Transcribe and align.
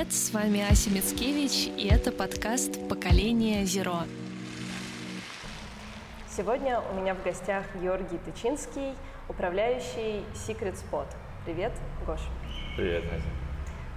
привет! 0.00 0.14
С 0.14 0.32
вами 0.32 0.66
Ася 0.70 0.90
Мицкевич, 0.90 1.68
и 1.76 1.86
это 1.88 2.10
подкаст 2.10 2.88
«Поколение 2.88 3.64
Зеро». 3.66 3.98
Сегодня 6.28 6.80
у 6.80 6.94
меня 6.94 7.14
в 7.14 7.22
гостях 7.22 7.64
Георгий 7.82 8.18
Тычинский, 8.18 8.94
управляющий 9.28 10.24
Secret 10.32 10.74
Spot. 10.74 11.06
Привет, 11.44 11.72
Гош. 12.06 12.20
Привет, 12.76 13.04
Ася. 13.04 13.28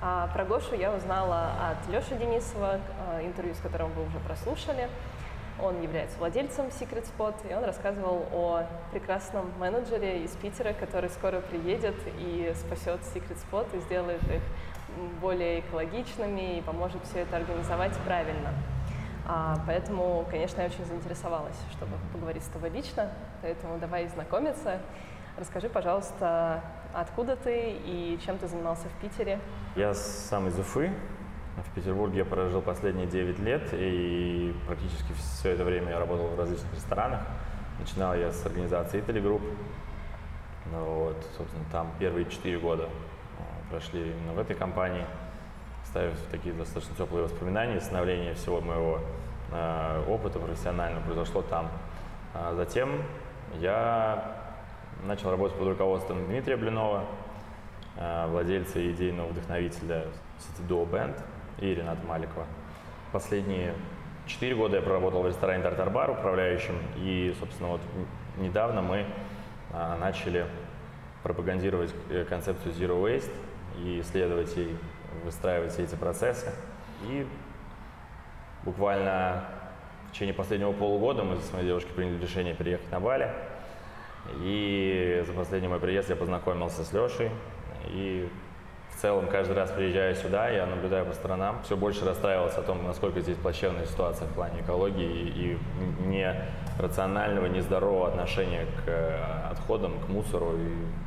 А, 0.01 0.27
про 0.33 0.43
Гошу 0.43 0.75
я 0.75 0.93
узнала 0.93 1.71
от 1.71 1.89
Леши 1.89 2.15
Денисова, 2.15 2.81
а, 2.99 3.23
интервью 3.23 3.53
с 3.53 3.59
которым 3.59 3.93
вы 3.93 4.05
уже 4.05 4.19
прослушали. 4.19 4.89
Он 5.61 5.81
является 5.81 6.17
владельцем 6.17 6.65
Secret 6.65 7.05
Spot, 7.15 7.35
и 7.49 7.53
он 7.53 7.63
рассказывал 7.63 8.25
о 8.33 8.65
прекрасном 8.91 9.51
менеджере 9.57 10.23
из 10.23 10.31
Питера, 10.31 10.73
который 10.73 11.09
скоро 11.11 11.39
приедет 11.39 11.95
и 12.19 12.51
спасет 12.55 12.99
Secret 13.15 13.37
Spot 13.49 13.67
и 13.77 13.79
сделает 13.81 14.23
их 14.23 14.41
более 15.21 15.61
экологичными 15.61 16.57
и 16.57 16.61
поможет 16.61 17.03
все 17.05 17.19
это 17.19 17.37
организовать 17.37 17.95
правильно. 18.05 18.49
А, 19.25 19.57
поэтому, 19.65 20.25
конечно, 20.29 20.61
я 20.61 20.67
очень 20.67 20.85
заинтересовалась, 20.85 21.57
чтобы 21.71 21.93
поговорить 22.11 22.43
с 22.43 22.47
тобой 22.47 22.69
лично, 22.69 23.09
поэтому 23.41 23.77
давай 23.79 24.07
знакомиться. 24.07 24.79
Расскажи, 25.37 25.69
пожалуйста, 25.69 26.61
откуда 26.93 27.35
ты 27.35 27.71
и 27.85 28.19
чем 28.23 28.37
ты 28.37 28.47
занимался 28.47 28.87
в 28.89 29.01
Питере? 29.01 29.39
Я 29.75 29.93
сам 29.93 30.47
из 30.47 30.59
Уфы. 30.59 30.91
В 31.55 31.75
Петербурге 31.75 32.19
я 32.19 32.25
прожил 32.25 32.61
последние 32.61 33.07
9 33.07 33.39
лет, 33.39 33.69
и 33.73 34.55
практически 34.67 35.13
все 35.13 35.51
это 35.51 35.63
время 35.63 35.91
я 35.91 35.99
работал 35.99 36.27
в 36.27 36.39
различных 36.39 36.73
ресторанах. 36.73 37.21
Начинал 37.79 38.15
я 38.15 38.31
с 38.31 38.45
организации 38.45 39.01
Italy 39.01 39.23
Group. 39.23 39.41
Ну, 40.71 40.83
вот, 40.85 41.25
собственно, 41.37 41.65
там 41.71 41.91
первые 41.99 42.25
4 42.25 42.59
года 42.59 42.89
прошли 43.73 44.01
именно 44.01 44.33
в 44.33 44.39
этой 44.39 44.55
компании, 44.55 45.03
ставив 45.85 46.13
такие 46.29 46.53
достаточно 46.53 46.95
теплые 46.95 47.23
воспоминания, 47.23 47.81
становление 47.81 48.35
всего 48.35 48.61
моего 48.61 48.99
э, 49.51 50.03
опыта 50.07 50.37
профессионального 50.37 51.03
произошло 51.03 51.41
там. 51.41 51.71
А 52.35 52.53
затем 52.53 53.01
я 53.59 54.37
начал 55.05 55.31
работать 55.31 55.57
под 55.57 55.69
руководством 55.69 56.23
Дмитрия 56.27 56.55
Блинова, 56.55 57.05
э, 57.97 58.27
владельца 58.27 58.77
и 58.77 58.91
идейного 58.91 59.29
вдохновителя 59.29 60.05
City 60.37 60.67
Duo 60.69 60.87
Band 60.87 61.19
и 61.57 61.73
Рената 61.73 62.05
Маликова. 62.05 62.45
Последние 63.11 63.73
четыре 64.27 64.53
года 64.53 64.75
я 64.75 64.83
проработал 64.83 65.23
в 65.23 65.27
ресторане 65.27 65.63
Тартар 65.63 65.89
Бар 65.89 66.11
управляющим, 66.11 66.75
и, 66.97 67.35
собственно, 67.39 67.69
вот 67.69 67.81
недавно 68.37 68.83
мы 68.83 69.07
э, 69.71 69.97
начали 69.99 70.45
пропагандировать 71.23 71.91
э, 72.11 72.23
концепцию 72.29 72.75
Zero 72.75 73.01
Waste, 73.01 73.33
и 73.77 74.01
исследовать 74.01 74.57
и 74.57 74.75
выстраивать 75.23 75.73
все 75.73 75.83
эти 75.83 75.95
процессы. 75.95 76.51
И 77.03 77.27
буквально 78.63 79.43
в 80.09 80.13
течение 80.13 80.33
последнего 80.33 80.71
полугода 80.71 81.23
мы 81.23 81.37
с 81.37 81.51
моей 81.53 81.67
девушкой 81.67 81.93
приняли 81.93 82.21
решение 82.21 82.53
переехать 82.53 82.91
на 82.91 82.99
Бали. 82.99 83.31
И 84.41 85.23
за 85.27 85.33
последний 85.33 85.67
мой 85.67 85.79
приезд 85.79 86.09
я 86.09 86.15
познакомился 86.15 86.83
с 86.83 86.93
Лешей. 86.93 87.29
И 87.89 88.29
в 88.95 89.01
целом 89.01 89.27
каждый 89.27 89.53
раз 89.53 89.71
приезжая 89.71 90.15
сюда, 90.15 90.49
я 90.49 90.65
наблюдаю 90.65 91.05
по 91.05 91.13
сторонам, 91.13 91.61
все 91.63 91.75
больше 91.75 92.05
расстраивался 92.05 92.59
о 92.59 92.63
том, 92.63 92.85
насколько 92.85 93.19
здесь 93.21 93.37
плачевная 93.37 93.85
ситуация 93.85 94.27
в 94.27 94.31
плане 94.33 94.61
экологии 94.61 95.27
и 95.35 95.57
не 96.05 96.33
рационального, 96.79 97.47
нездорового 97.47 98.07
отношения 98.07 98.65
к 98.65 98.87
э, 98.87 99.49
отходам, 99.51 99.99
к 99.99 100.07
мусору 100.07 100.53
и 100.55 101.02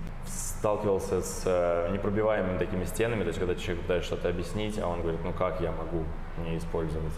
сталкивался 0.58 1.20
с 1.20 1.42
э, 1.44 1.90
непробиваемыми 1.92 2.58
такими 2.58 2.84
стенами, 2.84 3.22
то 3.22 3.28
есть 3.28 3.38
когда 3.38 3.54
человек 3.54 3.82
пытается 3.82 4.06
что-то 4.06 4.28
объяснить, 4.28 4.78
а 4.78 4.88
он 4.88 5.02
говорит, 5.02 5.20
ну 5.22 5.32
как 5.32 5.60
я 5.60 5.70
могу 5.72 6.04
не 6.38 6.56
использовать 6.56 7.12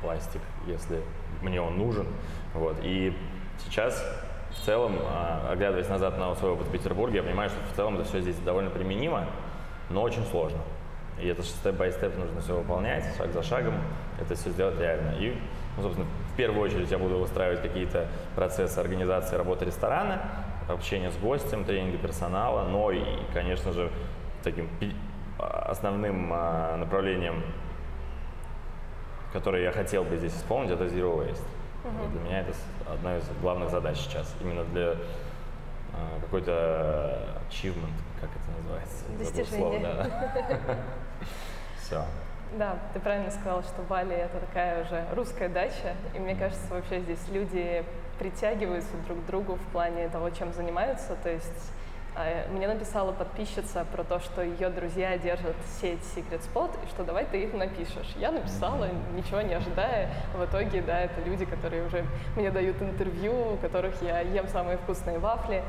пластик, 0.00 0.40
если 0.66 1.02
мне 1.42 1.60
он 1.60 1.78
нужен. 1.78 2.06
Вот. 2.54 2.76
И 2.82 3.16
сейчас 3.64 4.02
в 4.50 4.64
целом, 4.64 4.96
э, 4.96 5.52
оглядываясь 5.52 5.88
назад 5.88 6.18
на 6.18 6.34
свой 6.36 6.52
опыт 6.52 6.68
в 6.68 6.70
Петербурге, 6.70 7.18
я 7.18 7.22
понимаю, 7.22 7.50
что 7.50 7.58
в 7.72 7.76
целом 7.76 7.96
это 7.96 8.04
все 8.04 8.20
здесь 8.20 8.36
довольно 8.36 8.70
применимо, 8.70 9.26
но 9.88 10.02
очень 10.02 10.24
сложно. 10.26 10.60
И 11.20 11.26
это 11.26 11.42
степ-бай-степ 11.42 12.16
нужно 12.16 12.40
все 12.40 12.56
выполнять, 12.56 13.04
шаг 13.16 13.32
за 13.32 13.42
шагом, 13.42 13.74
это 14.18 14.34
все 14.34 14.50
сделать 14.50 14.78
реально. 14.78 15.16
И, 15.18 15.36
ну, 15.76 15.82
собственно, 15.82 16.06
в 16.32 16.36
первую 16.36 16.62
очередь 16.62 16.90
я 16.90 16.98
буду 16.98 17.18
выстраивать 17.18 17.60
какие-то 17.60 18.08
процессы 18.34 18.78
организации 18.78 19.36
работы 19.36 19.66
ресторана, 19.66 20.22
общение 20.72 21.10
с 21.10 21.16
гостем, 21.16 21.64
тренинга 21.64 21.98
персонала, 21.98 22.68
но 22.68 22.90
и, 22.90 23.02
конечно 23.32 23.72
же, 23.72 23.90
таким 24.42 24.68
основным 25.38 26.30
а, 26.32 26.76
направлением, 26.76 27.42
которое 29.32 29.62
я 29.62 29.72
хотел 29.72 30.04
бы 30.04 30.16
здесь 30.16 30.34
исполнить, 30.34 30.70
это 30.70 30.84
Zero 30.84 31.18
Waste. 31.18 31.42
Uh-huh. 31.82 32.10
Для 32.12 32.20
меня 32.20 32.40
это 32.40 32.52
одна 32.92 33.16
из 33.16 33.28
главных 33.40 33.70
задач 33.70 33.96
сейчас. 33.98 34.34
Именно 34.40 34.64
для 34.64 34.96
а, 35.92 36.20
какой-то 36.20 37.40
achievement, 37.48 37.94
как 38.20 38.30
это 38.30 38.58
называется? 38.58 39.04
Достижение. 39.18 39.58
Слово, 39.58 39.80
да. 39.80 40.78
Все. 41.80 42.04
Да, 42.52 42.76
ты 42.92 42.98
правильно 42.98 43.30
сказал, 43.30 43.62
что 43.62 43.82
Бали 43.82 44.14
это 44.14 44.40
такая 44.40 44.82
уже 44.82 45.04
русская 45.14 45.48
дача, 45.48 45.94
и 46.14 46.18
мне 46.18 46.34
кажется, 46.34 46.66
вообще 46.70 47.00
здесь 47.00 47.20
люди 47.28 47.84
притягиваются 48.18 48.96
друг 49.06 49.22
к 49.22 49.26
другу 49.26 49.54
в 49.54 49.72
плане 49.72 50.08
того, 50.08 50.30
чем 50.30 50.52
занимаются. 50.52 51.16
То 51.22 51.30
есть 51.30 51.72
а, 52.16 52.48
мне 52.50 52.66
написала 52.66 53.12
подписчица 53.12 53.86
про 53.92 54.02
то, 54.02 54.18
что 54.18 54.42
ее 54.42 54.68
друзья 54.68 55.16
держат 55.16 55.54
сеть 55.80 56.00
Secret 56.16 56.42
Spot, 56.42 56.70
и 56.84 56.88
что 56.88 57.04
давай 57.04 57.24
ты 57.24 57.40
их 57.40 57.54
напишешь. 57.54 58.14
Я 58.16 58.32
написала, 58.32 58.88
ничего 59.14 59.42
не 59.42 59.54
ожидая. 59.54 60.10
В 60.36 60.44
итоге, 60.44 60.82
да, 60.82 61.00
это 61.00 61.20
люди, 61.24 61.44
которые 61.44 61.86
уже 61.86 62.04
мне 62.34 62.50
дают 62.50 62.82
интервью, 62.82 63.52
у 63.52 63.56
которых 63.58 64.02
я 64.02 64.20
ем 64.20 64.48
самые 64.48 64.76
вкусные 64.78 65.20
вафли 65.20 65.62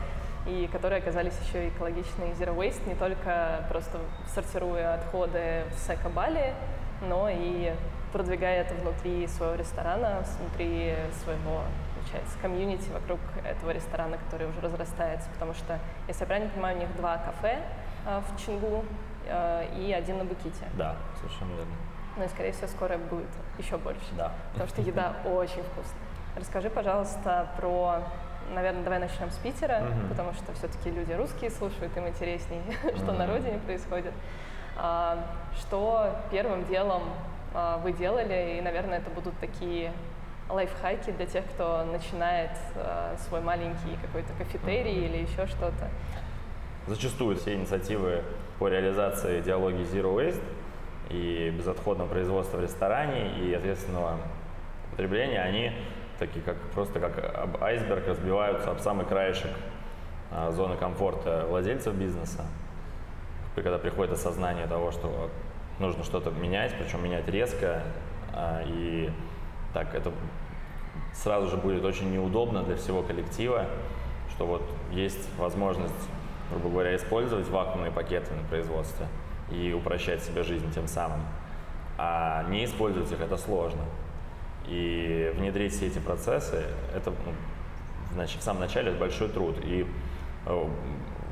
и 0.45 0.67
которые 0.71 0.99
оказались 0.99 1.33
еще 1.45 1.69
экологичные 1.69 2.31
Zero 2.33 2.55
Waste, 2.55 2.87
не 2.87 2.95
только 2.95 3.65
просто 3.69 3.99
сортируя 4.33 4.95
отходы 4.95 5.63
с 5.77 5.89
эко-бали, 5.89 6.53
но 7.01 7.29
и 7.29 7.73
продвигая 8.11 8.61
это 8.61 8.73
внутри 8.75 9.27
своего 9.27 9.55
ресторана, 9.55 10.23
внутри 10.39 10.95
своего, 11.23 11.61
получается, 11.95 12.37
комьюнити 12.41 12.89
вокруг 12.89 13.19
этого 13.45 13.71
ресторана, 13.71 14.17
который 14.17 14.47
уже 14.47 14.59
разрастается. 14.61 15.29
Потому 15.33 15.53
что, 15.53 15.79
если 16.07 16.21
я 16.21 16.27
правильно 16.27 16.49
понимаю, 16.49 16.77
у 16.77 16.79
них 16.79 16.95
два 16.97 17.17
кафе 17.17 17.59
э, 18.05 18.21
в 18.27 18.45
Чингу 18.45 18.83
э, 19.27 19.67
и 19.77 19.93
один 19.93 20.17
на 20.17 20.25
Буките. 20.25 20.65
Да, 20.73 20.95
совершенно 21.19 21.51
верно. 21.51 21.73
Ну 22.17 22.25
и, 22.25 22.27
скорее 22.27 22.51
всего, 22.51 22.67
скоро 22.67 22.97
будет 22.97 23.29
еще 23.57 23.77
больше. 23.77 24.13
Да. 24.17 24.33
Потому 24.53 24.69
что 24.69 24.81
еда 24.81 25.15
очень 25.25 25.63
вкусная. 25.63 26.01
Расскажи, 26.35 26.69
пожалуйста, 26.69 27.47
про 27.57 28.03
наверное, 28.53 28.83
давай 28.83 28.99
начнем 28.99 29.29
с 29.29 29.37
Питера, 29.37 29.81
угу. 29.81 30.09
потому 30.09 30.33
что 30.33 30.53
все-таки 30.53 30.89
люди 30.91 31.13
русские 31.13 31.49
слушают, 31.49 31.95
им 31.97 32.07
интереснее, 32.07 32.61
что 32.97 33.11
на 33.11 33.27
родине 33.27 33.59
происходит. 33.65 34.13
А, 34.77 35.17
что 35.59 36.15
первым 36.31 36.65
делом 36.65 37.03
а, 37.53 37.77
вы 37.77 37.91
делали, 37.91 38.57
и, 38.57 38.61
наверное, 38.61 38.99
это 38.99 39.09
будут 39.09 39.37
такие 39.39 39.91
лайфхаки 40.49 41.11
для 41.11 41.25
тех, 41.25 41.45
кто 41.53 41.83
начинает 41.85 42.51
а, 42.75 43.15
свой 43.17 43.41
маленький 43.41 43.97
какой-то 44.01 44.33
кафетерий 44.37 45.05
или 45.05 45.17
еще 45.17 45.47
что-то? 45.47 45.89
Зачастую 46.87 47.37
все 47.37 47.53
инициативы 47.53 48.23
по 48.59 48.67
реализации 48.67 49.39
идеологии 49.41 49.85
Zero 49.85 50.15
Waste 50.15 50.43
и 51.09 51.53
безотходного 51.55 52.07
производства 52.07 52.57
в 52.57 52.63
ресторане 52.63 53.37
и 53.39 53.53
ответственного 53.53 54.17
потребления, 54.91 55.41
они 55.41 55.71
такие 56.21 56.45
как 56.45 56.55
просто 56.75 56.99
как 56.99 57.61
айсберг 57.61 58.07
разбиваются 58.07 58.69
об 58.69 58.79
самый 58.79 59.07
краешек 59.07 59.49
а, 60.29 60.51
зоны 60.51 60.77
комфорта 60.77 61.47
владельцев 61.49 61.95
бизнеса, 61.95 62.45
когда 63.55 63.79
приходит 63.79 64.13
осознание 64.13 64.67
того, 64.67 64.91
что 64.91 65.31
нужно 65.79 66.03
что-то 66.03 66.29
менять, 66.29 66.75
причем 66.77 67.03
менять 67.03 67.27
резко, 67.27 67.81
а, 68.33 68.61
и 68.67 69.09
так 69.73 69.95
это 69.95 70.11
сразу 71.11 71.49
же 71.49 71.57
будет 71.57 71.83
очень 71.83 72.11
неудобно 72.13 72.61
для 72.61 72.75
всего 72.75 73.01
коллектива, 73.01 73.65
что 74.29 74.45
вот 74.45 74.61
есть 74.91 75.27
возможность, 75.39 76.07
грубо 76.51 76.69
говоря, 76.69 76.95
использовать 76.95 77.49
вакуумные 77.49 77.91
пакеты 77.91 78.31
на 78.35 78.47
производстве 78.47 79.07
и 79.49 79.73
упрощать 79.73 80.21
себе 80.21 80.43
жизнь 80.43 80.71
тем 80.71 80.87
самым. 80.87 81.21
А 81.97 82.43
не 82.49 82.65
использовать 82.65 83.11
их 83.11 83.19
это 83.19 83.37
сложно. 83.37 83.81
И 84.67 85.33
внедрить 85.37 85.73
все 85.73 85.87
эти 85.87 85.99
процессы, 85.99 86.63
это 86.95 87.11
ну, 87.11 87.33
значит, 88.13 88.39
в 88.39 88.43
самом 88.43 88.61
начале 88.61 88.91
это 88.91 88.99
большой 88.99 89.29
труд. 89.29 89.57
И 89.63 89.85
э, 90.45 90.67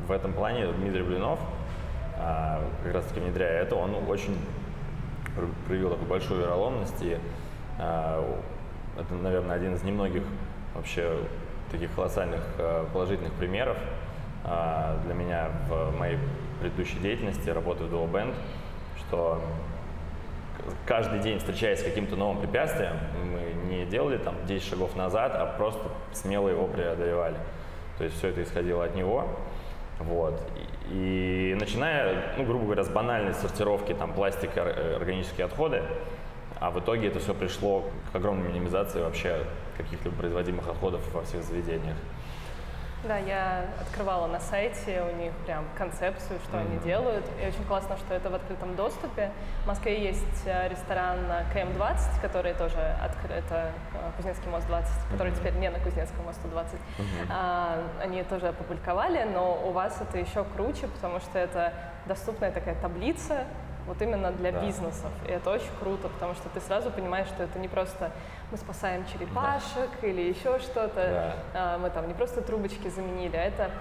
в 0.08 0.12
этом 0.12 0.34
плане 0.34 0.68
Дмитрий 0.74 1.04
Блинов, 1.04 1.40
а, 2.18 2.62
как 2.84 2.94
раз 2.94 3.06
таки 3.06 3.22
внедряя 3.22 3.62
это, 3.62 3.76
он 3.76 3.96
очень 4.08 4.38
проявил 5.68 5.92
такую 5.92 6.10
большую 6.10 6.42
вероломность. 6.42 7.02
И 7.02 7.18
а, 7.80 8.40
это, 9.00 9.14
наверное, 9.14 9.56
один 9.56 9.76
из 9.76 9.84
немногих 9.84 10.24
вообще 10.76 11.18
таких 11.72 11.94
колоссальных 11.94 12.42
э, 12.58 12.86
положительных 12.92 13.34
примеров 13.34 13.78
а, 14.44 15.00
для 15.06 15.14
меня 15.14 15.50
в 15.70 15.96
моей 15.98 16.18
предыдущей 16.60 16.98
деятельности, 16.98 17.50
работы 17.50 17.84
в 17.84 17.94
Dual 17.94 18.12
Band, 18.12 18.34
что 18.98 19.42
каждый 20.86 21.20
день 21.20 21.40
встречаясь 21.40 21.80
с 21.80 21.84
каким-то 21.84 22.16
новым 22.16 22.40
препятствием, 22.40 22.98
мы 23.24 23.54
не 23.70 23.86
делали 23.86 24.18
там 24.18 24.36
10 24.46 24.68
шагов 24.68 24.96
назад, 24.96 25.34
а 25.36 25.46
просто 25.46 25.82
смело 26.14 26.50
его 26.50 26.68
преодолевали. 26.68 27.38
То 27.98 28.04
есть 28.04 28.18
все 28.18 28.30
это 28.30 28.44
исходило 28.44 28.84
от 28.86 28.96
него. 28.96 29.28
Вот. 30.00 30.42
И, 30.90 31.56
начиная, 31.60 32.34
ну, 32.38 32.46
грубо 32.46 32.66
говоря, 32.66 32.84
с 32.84 32.90
банальной 32.90 33.34
сортировки 33.34 33.94
там 33.94 34.14
пластика, 34.14 34.62
э, 34.62 34.96
органические 34.96 35.46
отходы, 35.46 35.84
а 36.60 36.72
в 36.72 36.80
итоге 36.80 37.10
это 37.10 37.20
все 37.20 37.34
пришло 37.34 37.86
к 38.12 38.16
огромной 38.16 38.50
минимизации 38.50 39.02
вообще 39.02 39.44
каких-либо 39.78 40.16
производимых 40.16 40.68
отходов 40.68 41.02
во 41.14 41.24
всех 41.24 41.44
заведениях. 41.44 41.96
Да, 43.04 43.18
я 43.18 43.66
открывала 43.80 44.28
на 44.28 44.42
сайте 44.42 45.02
у 45.02 45.16
них 45.16 45.32
прям 45.46 45.64
концепцию, 45.78 46.38
что 46.44 46.58
mm-hmm. 46.58 46.68
они 46.68 46.80
делают. 46.80 47.26
И 47.42 47.48
очень 47.48 47.64
классно, 47.64 47.96
что 47.98 48.14
это 48.14 48.30
в 48.30 48.36
открытом 48.36 48.76
доступе. 48.76 49.32
В 49.64 49.68
Москве 49.68 50.04
есть 50.04 50.44
э, 50.46 50.68
ресторан 50.68 51.20
КМ-20, 51.54 52.22
который 52.22 52.54
тоже 52.54 52.78
открыт, 53.02 53.32
это 53.32 53.72
э, 53.94 54.12
Кузнецкий 54.18 54.50
мост 54.50 54.68
20, 54.68 54.90
mm-hmm. 54.90 55.12
который 55.12 55.32
теперь 55.32 55.54
не 55.54 55.70
на 55.70 55.80
Кузнецком 55.80 56.26
мосту 56.26 56.50
20. 56.50 56.74
Mm-hmm. 56.74 57.06
А, 57.30 57.84
они 58.02 58.24
тоже 58.24 58.50
опубликовали, 58.50 59.24
но 59.24 59.62
у 59.66 59.72
вас 59.72 60.02
это 60.02 60.18
еще 60.18 60.44
круче, 60.44 60.88
потому 60.88 61.22
что 61.22 61.40
это 61.40 61.74
доступная 62.06 62.52
такая 62.52 62.76
таблица, 62.76 63.46
вот 63.90 64.02
именно 64.04 64.32
для 64.32 64.52
да. 64.52 64.64
бизнесов. 64.64 65.12
И 65.28 65.32
это 65.32 65.50
очень 65.50 65.72
круто, 65.80 66.08
потому 66.08 66.36
что 66.36 66.48
ты 66.50 66.62
сразу 66.62 66.92
понимаешь, 66.92 67.28
что 67.28 67.44
это 67.44 67.58
не 67.58 67.68
просто 67.68 68.12
мы 68.52 68.58
спасаем 68.58 69.04
черепашек 69.08 69.90
да. 70.02 70.08
или 70.08 70.22
еще 70.22 70.60
что-то, 70.60 70.94
да. 70.96 71.36
а, 71.54 71.78
мы 71.80 71.90
там 71.90 72.08
не 72.08 72.14
просто 72.14 72.42
трубочки 72.42 72.88
заменили, 72.88 73.36
а 73.36 73.44
это 73.44 73.72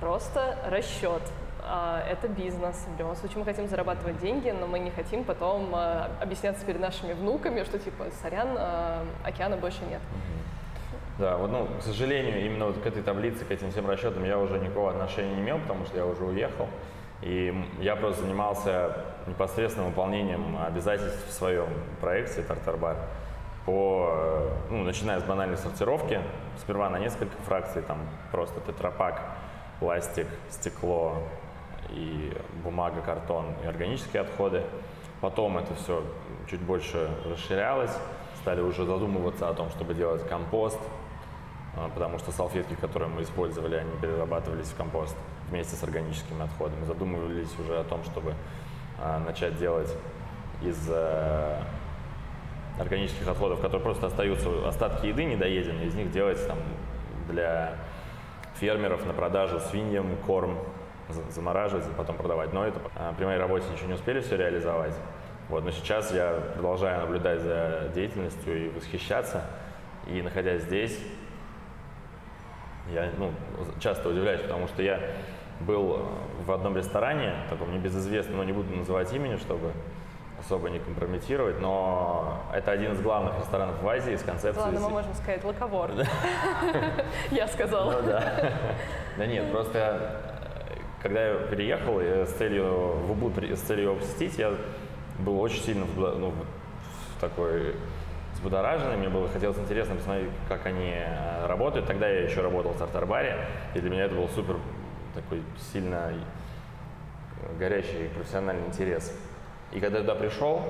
просто 0.00 0.56
расчет. 0.66 1.22
А, 1.64 2.02
это 2.10 2.26
бизнес. 2.26 2.86
В 2.96 2.98
любом 2.98 3.14
случае 3.14 3.38
мы 3.38 3.44
хотим 3.44 3.68
зарабатывать 3.68 4.18
деньги, 4.18 4.50
но 4.50 4.66
мы 4.66 4.80
не 4.80 4.90
хотим 4.90 5.22
потом 5.22 5.72
а, 5.74 6.10
объясняться 6.20 6.66
перед 6.66 6.80
нашими 6.80 7.12
внуками, 7.12 7.62
что 7.62 7.78
типа, 7.78 8.06
сорян, 8.20 8.58
океана 9.24 9.56
больше 9.56 9.84
нет. 9.88 10.00
Да, 11.18 11.36
вот, 11.36 11.52
ну, 11.52 11.68
к 11.78 11.82
сожалению, 11.82 12.44
именно 12.44 12.66
вот 12.66 12.78
к 12.82 12.86
этой 12.86 13.02
таблице, 13.02 13.44
к 13.44 13.50
этим 13.52 13.70
всем 13.70 13.88
расчетам 13.88 14.24
я 14.24 14.38
уже 14.38 14.58
никакого 14.58 14.90
отношения 14.90 15.36
не 15.36 15.40
имел, 15.40 15.60
потому 15.60 15.84
что 15.84 15.98
я 15.98 16.06
уже 16.06 16.24
уехал. 16.24 16.66
И 17.22 17.54
я 17.80 17.96
просто 17.96 18.22
занимался 18.22 18.96
непосредственным 19.26 19.90
выполнением 19.90 20.58
обязательств 20.60 21.26
в 21.28 21.32
своем 21.32 21.68
проекте 22.00 22.42
«Тартарбар» 22.42 22.96
по, 23.64 24.48
ну, 24.70 24.82
начиная 24.82 25.20
с 25.20 25.22
банальной 25.22 25.56
сортировки, 25.56 26.20
сперва 26.58 26.90
на 26.90 26.98
несколько 26.98 27.36
фракций, 27.42 27.82
там 27.82 27.98
просто 28.32 28.60
тетрапак, 28.60 29.22
пластик, 29.78 30.26
стекло 30.50 31.16
и 31.90 32.36
бумага, 32.64 33.00
картон 33.02 33.46
и 33.62 33.66
органические 33.66 34.22
отходы. 34.22 34.62
Потом 35.20 35.58
это 35.58 35.74
все 35.76 36.02
чуть 36.50 36.60
больше 36.60 37.08
расширялось, 37.24 37.96
стали 38.40 38.60
уже 38.60 38.84
задумываться 38.84 39.48
о 39.48 39.54
том, 39.54 39.70
чтобы 39.70 39.94
делать 39.94 40.26
компост, 40.28 40.80
потому 41.74 42.18
что 42.18 42.32
салфетки, 42.32 42.74
которые 42.74 43.08
мы 43.08 43.22
использовали, 43.22 43.76
они 43.76 43.90
перерабатывались 44.00 44.68
в 44.68 44.76
компост 44.76 45.16
вместе 45.48 45.76
с 45.76 45.82
органическими 45.82 46.44
отходами. 46.44 46.84
Задумывались 46.84 47.52
уже 47.58 47.78
о 47.78 47.84
том, 47.84 48.04
чтобы 48.04 48.34
а, 48.98 49.18
начать 49.20 49.56
делать 49.56 49.94
из 50.62 50.78
а, 50.90 51.62
органических 52.78 53.26
отходов, 53.26 53.60
которые 53.60 53.82
просто 53.82 54.06
остаются, 54.06 54.68
остатки 54.68 55.06
еды 55.06 55.24
недоеденные, 55.24 55.86
из 55.86 55.94
них 55.94 56.10
делать 56.10 56.46
там 56.46 56.58
для 57.28 57.76
фермеров 58.60 59.04
на 59.06 59.12
продажу 59.12 59.60
свиньям 59.60 60.16
корм, 60.26 60.58
замораживать 61.30 61.84
потом 61.96 62.16
продавать. 62.16 62.52
Но 62.52 62.66
это 62.66 62.80
а, 62.96 63.14
при 63.14 63.24
моей 63.24 63.38
работе 63.38 63.66
ничего 63.72 63.88
не 63.88 63.94
успели 63.94 64.20
все 64.20 64.36
реализовать. 64.36 64.94
Вот, 65.48 65.64
но 65.64 65.70
сейчас 65.70 66.12
я 66.12 66.38
продолжаю 66.54 67.00
наблюдать 67.00 67.40
за 67.40 67.90
деятельностью 67.94 68.66
и 68.66 68.68
восхищаться. 68.70 69.42
И 70.06 70.22
находясь 70.22 70.62
здесь, 70.62 70.98
я 72.90 73.10
ну, 73.18 73.30
часто 73.80 74.08
удивляюсь, 74.08 74.40
потому 74.42 74.66
что 74.68 74.82
я 74.82 75.00
был 75.60 76.08
в 76.44 76.52
одном 76.52 76.76
ресторане, 76.76 77.34
таком 77.48 77.72
небезызвестном, 77.72 78.38
но 78.38 78.44
не 78.44 78.52
буду 78.52 78.74
называть 78.74 79.12
имени, 79.12 79.36
чтобы 79.36 79.72
особо 80.40 80.70
не 80.70 80.80
компрометировать, 80.80 81.60
но 81.60 82.42
это 82.52 82.72
один 82.72 82.92
из 82.92 83.00
главных 83.00 83.38
ресторанов 83.38 83.80
в 83.80 83.88
Азии 83.88 84.16
с 84.16 84.22
концепцией... 84.22 84.64
Ладно, 84.64 84.80
мы 84.80 84.88
можем 84.88 85.14
сказать 85.14 85.44
локовор. 85.44 85.92
Я 87.30 87.46
сказала. 87.46 88.00
Ну 88.02 88.08
да. 88.08 89.26
Нет, 89.26 89.50
просто 89.52 90.20
когда 91.00 91.26
я 91.26 91.34
переехал 91.34 92.00
с 92.00 92.32
целью 92.34 92.64
в 93.06 93.10
Убуд, 93.10 93.32
с 93.38 93.60
целью 93.60 93.84
его 93.84 93.94
посетить, 93.96 94.38
я 94.38 94.54
был 95.18 95.40
очень 95.40 95.60
сильно 95.60 95.84
ну, 95.96 96.32
такой 97.20 97.74
взбудораженный, 98.42 98.96
мне 98.96 99.08
было 99.08 99.28
хотелось 99.28 99.56
интересно 99.58 99.94
посмотреть, 99.94 100.30
как 100.48 100.66
они 100.66 100.92
э, 100.94 101.46
работают. 101.46 101.86
Тогда 101.86 102.08
я 102.08 102.24
еще 102.24 102.40
работал 102.40 102.72
в 102.72 102.74
стартер-баре, 102.74 103.46
и 103.74 103.80
для 103.80 103.88
меня 103.88 104.04
это 104.04 104.16
был 104.16 104.28
супер 104.28 104.56
такой 105.14 105.42
сильно 105.72 106.12
горячий 107.58 108.08
профессиональный 108.14 108.66
интерес. 108.66 109.16
И 109.70 109.78
когда 109.78 109.98
я 109.98 110.04
туда 110.04 110.16
пришел, 110.16 110.60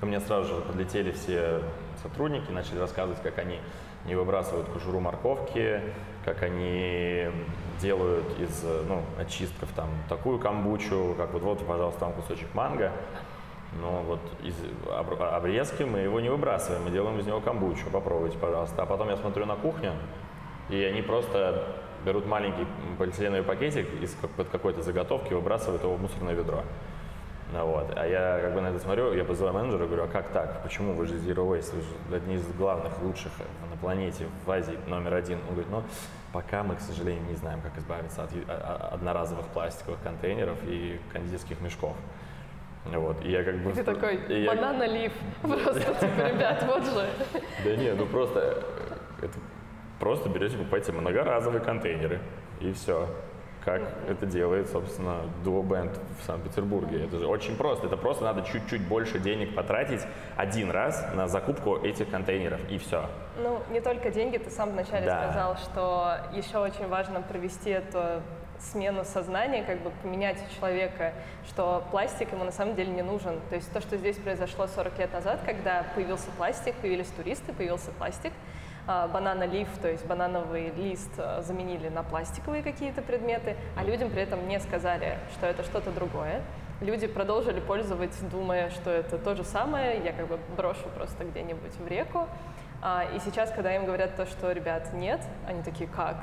ко 0.00 0.06
мне 0.06 0.18
сразу 0.18 0.56
же 0.56 0.60
подлетели 0.62 1.12
все 1.12 1.60
сотрудники, 2.02 2.50
начали 2.50 2.80
рассказывать, 2.80 3.22
как 3.22 3.38
они 3.38 3.60
не 4.04 4.16
выбрасывают 4.16 4.68
кожуру 4.68 4.98
морковки, 4.98 5.80
как 6.24 6.42
они 6.42 7.28
делают 7.80 8.26
из 8.40 8.64
ну, 8.88 9.02
очистков 9.18 9.68
там 9.76 9.88
такую 10.08 10.40
камбучу, 10.40 11.14
как 11.16 11.32
вот, 11.32 11.42
вот, 11.42 11.66
пожалуйста, 11.66 12.00
там 12.00 12.12
кусочек 12.12 12.52
манго. 12.54 12.90
Но 13.80 14.02
вот 14.02 14.20
из 14.42 14.54
обрезки 14.90 15.82
мы 15.82 16.00
его 16.00 16.20
не 16.20 16.28
выбрасываем, 16.28 16.84
мы 16.84 16.90
делаем 16.90 17.18
из 17.18 17.26
него 17.26 17.40
камбучу. 17.40 17.90
Попробуйте, 17.90 18.38
пожалуйста. 18.38 18.82
А 18.82 18.86
потом 18.86 19.08
я 19.08 19.16
смотрю 19.16 19.46
на 19.46 19.56
кухню, 19.56 19.92
и 20.68 20.82
они 20.82 21.02
просто 21.02 21.64
берут 22.04 22.26
маленький 22.26 22.66
полиэтиленовый 22.98 23.44
пакетик 23.44 23.88
из 24.00 24.16
какой-то 24.52 24.82
заготовки, 24.82 25.32
выбрасывают 25.32 25.82
его 25.82 25.94
в 25.94 26.00
мусорное 26.00 26.34
ведро. 26.34 26.62
Ну, 27.52 27.66
вот. 27.66 27.92
А 27.96 28.06
я 28.06 28.40
как 28.40 28.54
бы 28.54 28.60
на 28.60 28.68
это 28.68 28.78
смотрю, 28.78 29.12
я 29.12 29.24
позываю 29.24 29.54
менеджера, 29.54 29.86
говорю, 29.86 30.04
а 30.04 30.08
как 30.08 30.28
так? 30.28 30.62
Почему 30.62 30.94
вы 30.94 31.06
же 31.06 31.14
Zero 31.16 31.46
Waste? 31.48 31.74
Вы 31.74 31.82
же 31.82 32.16
одни 32.16 32.34
из 32.34 32.46
главных, 32.54 33.00
лучших 33.02 33.32
на 33.70 33.76
планете, 33.76 34.26
в 34.44 34.50
Азии 34.50 34.78
номер 34.86 35.14
один. 35.14 35.38
Он 35.48 35.54
говорит, 35.54 35.70
ну, 35.70 35.82
пока 36.32 36.62
мы, 36.62 36.74
к 36.74 36.80
сожалению, 36.80 37.22
не 37.24 37.34
знаем, 37.34 37.60
как 37.60 37.76
избавиться 37.78 38.24
от 38.24 38.30
одноразовых 38.92 39.46
пластиковых 39.48 40.00
контейнеров 40.02 40.58
и 40.64 41.00
кондитерских 41.12 41.60
мешков. 41.60 41.94
Вот, 42.86 43.24
и 43.24 43.30
я 43.30 43.42
как 43.42 43.56
бы... 43.58 43.72
Ты 43.72 43.82
такой, 43.82 44.18
банан-олив, 44.46 45.12
просто, 45.40 45.80
типа, 45.80 46.28
ребят, 46.28 46.64
вот 46.66 46.84
же. 46.84 47.08
Да 47.64 47.76
не, 47.76 47.92
ну 47.94 48.04
просто, 48.06 48.62
э, 49.20 49.24
это 49.24 49.38
Просто 50.04 50.28
берете, 50.28 50.56
покупаете 50.56 50.92
многоразовые 50.92 51.62
контейнеры, 51.62 52.20
и 52.60 52.72
все. 52.72 53.08
Как 53.64 53.80
это 54.06 54.26
делает, 54.26 54.68
собственно, 54.68 55.22
Duo 55.42 55.66
Band 55.66 55.98
в 56.20 56.24
Санкт-Петербурге. 56.24 57.04
Это 57.06 57.18
же 57.18 57.26
очень 57.26 57.56
просто. 57.56 57.86
Это 57.86 57.96
просто 57.96 58.24
надо 58.24 58.42
чуть-чуть 58.42 58.86
больше 58.86 59.18
денег 59.18 59.54
потратить 59.54 60.02
один 60.36 60.70
раз 60.70 61.06
на 61.14 61.28
закупку 61.28 61.76
этих 61.76 62.10
контейнеров, 62.10 62.60
и 62.70 62.76
все. 62.76 63.08
Ну, 63.42 63.62
не 63.70 63.80
только 63.80 64.10
деньги, 64.10 64.36
ты 64.36 64.50
сам 64.50 64.72
вначале 64.72 65.06
да. 65.06 65.22
сказал, 65.22 65.56
что 65.56 66.16
еще 66.34 66.58
очень 66.58 66.86
важно 66.88 67.22
провести 67.22 67.70
эту 67.70 68.20
смену 68.58 69.04
сознания, 69.04 69.62
как 69.62 69.80
бы 69.80 69.90
поменять 70.02 70.38
у 70.38 70.54
человека, 70.58 71.12
что 71.46 71.84
пластик 71.90 72.32
ему 72.32 72.44
на 72.44 72.52
самом 72.52 72.74
деле 72.74 72.90
не 72.90 73.02
нужен. 73.02 73.40
То 73.50 73.56
есть 73.56 73.72
то, 73.72 73.80
что 73.80 73.96
здесь 73.96 74.16
произошло 74.16 74.66
40 74.66 74.98
лет 74.98 75.12
назад, 75.12 75.40
когда 75.44 75.84
появился 75.94 76.30
пластик, 76.36 76.74
появились 76.76 77.08
туристы, 77.08 77.52
появился 77.52 77.90
пластик– 77.92 78.32
а, 78.86 79.08
банана 79.08 79.44
лиф, 79.44 79.68
то 79.80 79.90
есть 79.90 80.04
банановый 80.04 80.70
лист 80.70 81.10
а, 81.16 81.40
заменили 81.40 81.88
на 81.88 82.02
пластиковые 82.02 82.62
какие-то 82.62 83.00
предметы, 83.00 83.56
а 83.76 83.84
людям 83.84 84.10
при 84.10 84.22
этом 84.22 84.46
не 84.46 84.60
сказали, 84.60 85.18
что 85.32 85.46
это 85.46 85.62
что-то 85.62 85.90
другое. 85.90 86.42
Люди 86.82 87.06
продолжили 87.06 87.60
пользоваться, 87.60 88.24
думая, 88.26 88.68
что 88.68 88.90
это 88.90 89.16
то 89.16 89.34
же 89.36 89.44
самое, 89.44 90.02
я 90.04 90.12
как 90.12 90.26
бы 90.26 90.38
брошу 90.54 90.86
просто 90.94 91.24
где-нибудь 91.24 91.74
в 91.78 91.86
реку. 91.88 92.28
А, 92.82 93.06
и 93.14 93.20
сейчас, 93.20 93.50
когда 93.52 93.74
им 93.74 93.86
говорят 93.86 94.16
то, 94.16 94.26
что, 94.26 94.52
ребят, 94.52 94.92
нет, 94.92 95.22
они 95.46 95.62
такие, 95.62 95.88
как? 95.88 96.16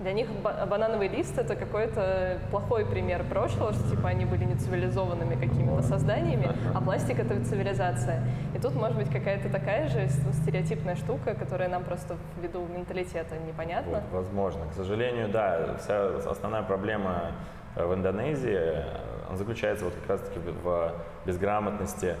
Для 0.00 0.12
них 0.12 0.28
банановый 0.42 1.08
лист 1.08 1.38
это 1.38 1.54
какой-то 1.54 2.38
плохой 2.50 2.84
пример 2.84 3.22
прошлого, 3.24 3.72
что 3.72 3.88
типа 3.88 4.08
они 4.08 4.24
были 4.24 4.44
нецивилизованными 4.44 5.34
какими-то 5.34 5.82
созданиями, 5.82 6.50
а 6.74 6.80
пластик 6.80 7.20
это 7.20 7.44
цивилизация. 7.44 8.24
И 8.54 8.58
тут 8.58 8.74
может 8.74 8.96
быть 8.96 9.08
какая-то 9.08 9.48
такая 9.48 9.88
же 9.88 10.08
стереотипная 10.08 10.96
штука, 10.96 11.34
которая 11.34 11.68
нам 11.68 11.84
просто 11.84 12.16
ввиду 12.40 12.66
менталитета 12.66 13.36
непонятна. 13.46 14.02
Вот, 14.10 14.24
возможно. 14.24 14.66
К 14.70 14.74
сожалению, 14.74 15.28
да, 15.28 15.76
вся 15.78 16.16
основная 16.28 16.62
проблема 16.62 17.32
э, 17.76 17.86
в 17.86 17.94
Индонезии 17.94 18.52
э, 18.52 18.84
заключается 19.32 19.84
вот 19.84 19.94
как 19.94 20.08
раз-таки 20.08 20.40
в 20.40 20.92
безграмотности 21.24 22.16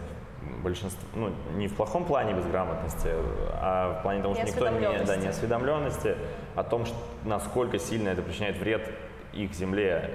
большинство, 0.62 1.00
ну, 1.14 1.30
не 1.56 1.68
в 1.68 1.74
плохом 1.74 2.04
плане 2.04 2.34
безграмотности, 2.34 3.08
а 3.52 3.98
в 3.98 4.02
плане 4.02 4.22
того, 4.22 4.34
что 4.34 4.44
никто 4.44 4.68
не, 4.68 5.04
да, 5.04 5.16
не 5.16 5.28
осведомленности 5.28 6.16
о 6.54 6.62
том, 6.64 6.86
что, 6.86 6.96
насколько 7.24 7.78
сильно 7.78 8.08
это 8.10 8.22
причиняет 8.22 8.56
вред 8.58 8.90
их 9.32 9.52
земле, 9.54 10.10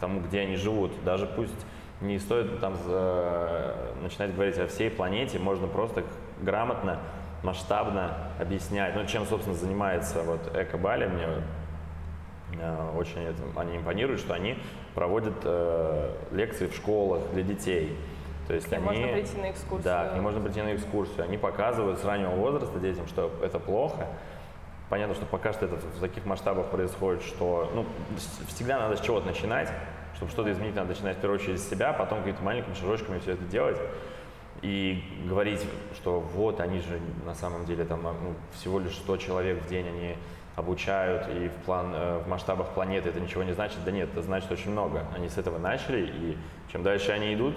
тому, 0.00 0.20
где 0.20 0.40
они 0.40 0.56
живут. 0.56 0.92
Даже 1.04 1.26
пусть 1.26 1.54
не 2.00 2.18
стоит 2.18 2.60
там 2.60 2.76
за- 2.76 3.74
начинать 4.02 4.34
говорить 4.34 4.58
о 4.58 4.66
всей 4.66 4.90
планете, 4.90 5.38
можно 5.38 5.66
просто 5.66 6.04
грамотно, 6.40 6.98
масштабно 7.42 8.16
объяснять. 8.38 8.94
Ну, 8.96 9.04
чем, 9.06 9.26
собственно, 9.26 9.56
занимается 9.56 10.22
вот 10.22 10.40
Эко-Бали, 10.56 11.06
мне 11.06 11.26
э, 12.58 12.90
очень 12.96 13.22
это, 13.22 13.42
они 13.56 13.76
импонируют, 13.76 14.20
что 14.20 14.34
они 14.34 14.56
проводят 14.94 15.34
э, 15.44 16.12
лекции 16.32 16.66
в 16.66 16.74
школах 16.74 17.22
для 17.32 17.42
детей. 17.42 17.96
То 18.50 18.54
есть 18.54 18.66
К 18.66 18.72
ним 18.72 18.88
они, 18.88 18.98
можно 18.98 19.12
прийти 19.12 19.36
на 19.36 19.50
экскурсию. 19.52 19.84
Да, 19.84 20.08
к 20.08 20.14
ним 20.14 20.22
можно 20.24 20.40
прийти 20.40 20.60
на 20.60 20.74
экскурсию. 20.74 21.22
Они 21.22 21.38
показывают 21.38 22.00
с 22.00 22.04
раннего 22.04 22.30
возраста 22.30 22.80
детям, 22.80 23.06
что 23.06 23.30
это 23.44 23.60
плохо. 23.60 24.08
Понятно, 24.88 25.14
что 25.14 25.24
пока 25.24 25.52
что 25.52 25.66
это 25.66 25.76
в 25.76 26.00
таких 26.00 26.26
масштабах 26.26 26.66
происходит, 26.66 27.22
что 27.22 27.70
ну, 27.76 27.86
всегда 28.48 28.80
надо 28.80 28.96
с 28.96 29.00
чего-то 29.02 29.28
начинать. 29.28 29.68
Чтобы 30.16 30.32
что-то 30.32 30.50
изменить, 30.50 30.74
надо 30.74 30.88
начинать 30.88 31.18
в 31.18 31.20
первую 31.20 31.38
очередь 31.38 31.60
с 31.60 31.70
себя, 31.70 31.92
потом 31.92 32.18
какими-то 32.18 32.42
маленькими 32.42 32.74
шажочками 32.74 33.20
все 33.20 33.34
это 33.34 33.44
делать. 33.44 33.78
И 34.62 35.00
говорить, 35.28 35.64
что 35.94 36.18
вот 36.18 36.58
они 36.58 36.80
же 36.80 36.98
на 37.24 37.36
самом 37.36 37.66
деле 37.66 37.84
там 37.84 38.02
ну, 38.02 38.34
всего 38.54 38.80
лишь 38.80 38.96
100 38.96 39.16
человек 39.18 39.62
в 39.62 39.68
день 39.68 39.86
они 39.86 40.16
обучают, 40.56 41.28
и 41.28 41.46
в, 41.46 41.64
план, 41.64 41.92
э, 41.94 42.22
в 42.24 42.28
масштабах 42.28 42.70
планеты 42.70 43.10
это 43.10 43.20
ничего 43.20 43.44
не 43.44 43.52
значит. 43.52 43.78
Да 43.84 43.92
нет, 43.92 44.08
это 44.10 44.22
значит 44.22 44.50
очень 44.50 44.72
много. 44.72 45.06
Они 45.14 45.28
с 45.28 45.38
этого 45.38 45.58
начали, 45.58 46.04
и 46.04 46.38
чем 46.72 46.82
дальше 46.82 47.12
они 47.12 47.32
идут, 47.32 47.54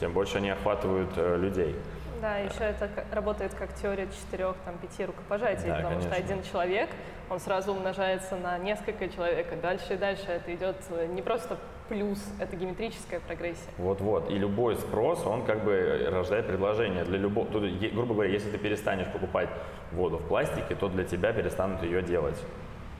тем 0.00 0.12
больше 0.12 0.38
они 0.38 0.50
охватывают 0.50 1.10
э, 1.16 1.36
людей. 1.36 1.76
Да, 2.20 2.38
еще 2.38 2.64
это 2.64 2.90
работает 3.12 3.54
как 3.54 3.74
теория 3.74 4.06
четырех, 4.08 4.56
там, 4.64 4.76
пяти 4.78 5.04
рукопожатий, 5.06 5.68
Да, 5.68 5.76
потому 5.76 6.00
что 6.00 6.10
конечно. 6.10 6.34
один 6.34 6.42
человек, 6.50 6.90
он 7.30 7.40
сразу 7.40 7.72
умножается 7.72 8.36
на 8.36 8.58
несколько 8.58 9.08
человек, 9.08 9.52
и 9.52 9.56
дальше 9.56 9.94
и 9.94 9.96
дальше 9.96 10.26
это 10.26 10.54
идет 10.54 10.76
э, 10.90 11.06
не 11.06 11.22
просто 11.22 11.56
плюс, 11.88 12.18
это 12.38 12.56
геометрическая 12.56 13.20
прогрессия. 13.20 13.70
Вот-вот. 13.78 14.30
И 14.30 14.34
любой 14.34 14.76
спрос, 14.76 15.26
он 15.26 15.44
как 15.44 15.64
бы 15.64 16.08
рождает 16.10 16.46
предложение 16.46 17.04
для 17.04 17.18
любого. 17.18 17.46
Тут, 17.48 17.64
грубо 17.92 18.14
говоря, 18.14 18.30
если 18.30 18.50
ты 18.50 18.58
перестанешь 18.58 19.08
покупать 19.08 19.48
воду 19.92 20.18
в 20.18 20.28
пластике, 20.28 20.74
то 20.76 20.88
для 20.88 21.04
тебя 21.04 21.32
перестанут 21.32 21.82
ее 21.82 22.02
делать. 22.02 22.40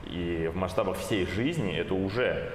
И 0.07 0.49
в 0.51 0.57
масштабах 0.57 0.97
всей 0.97 1.25
жизни 1.25 1.73
это 1.77 1.93
уже, 1.93 2.51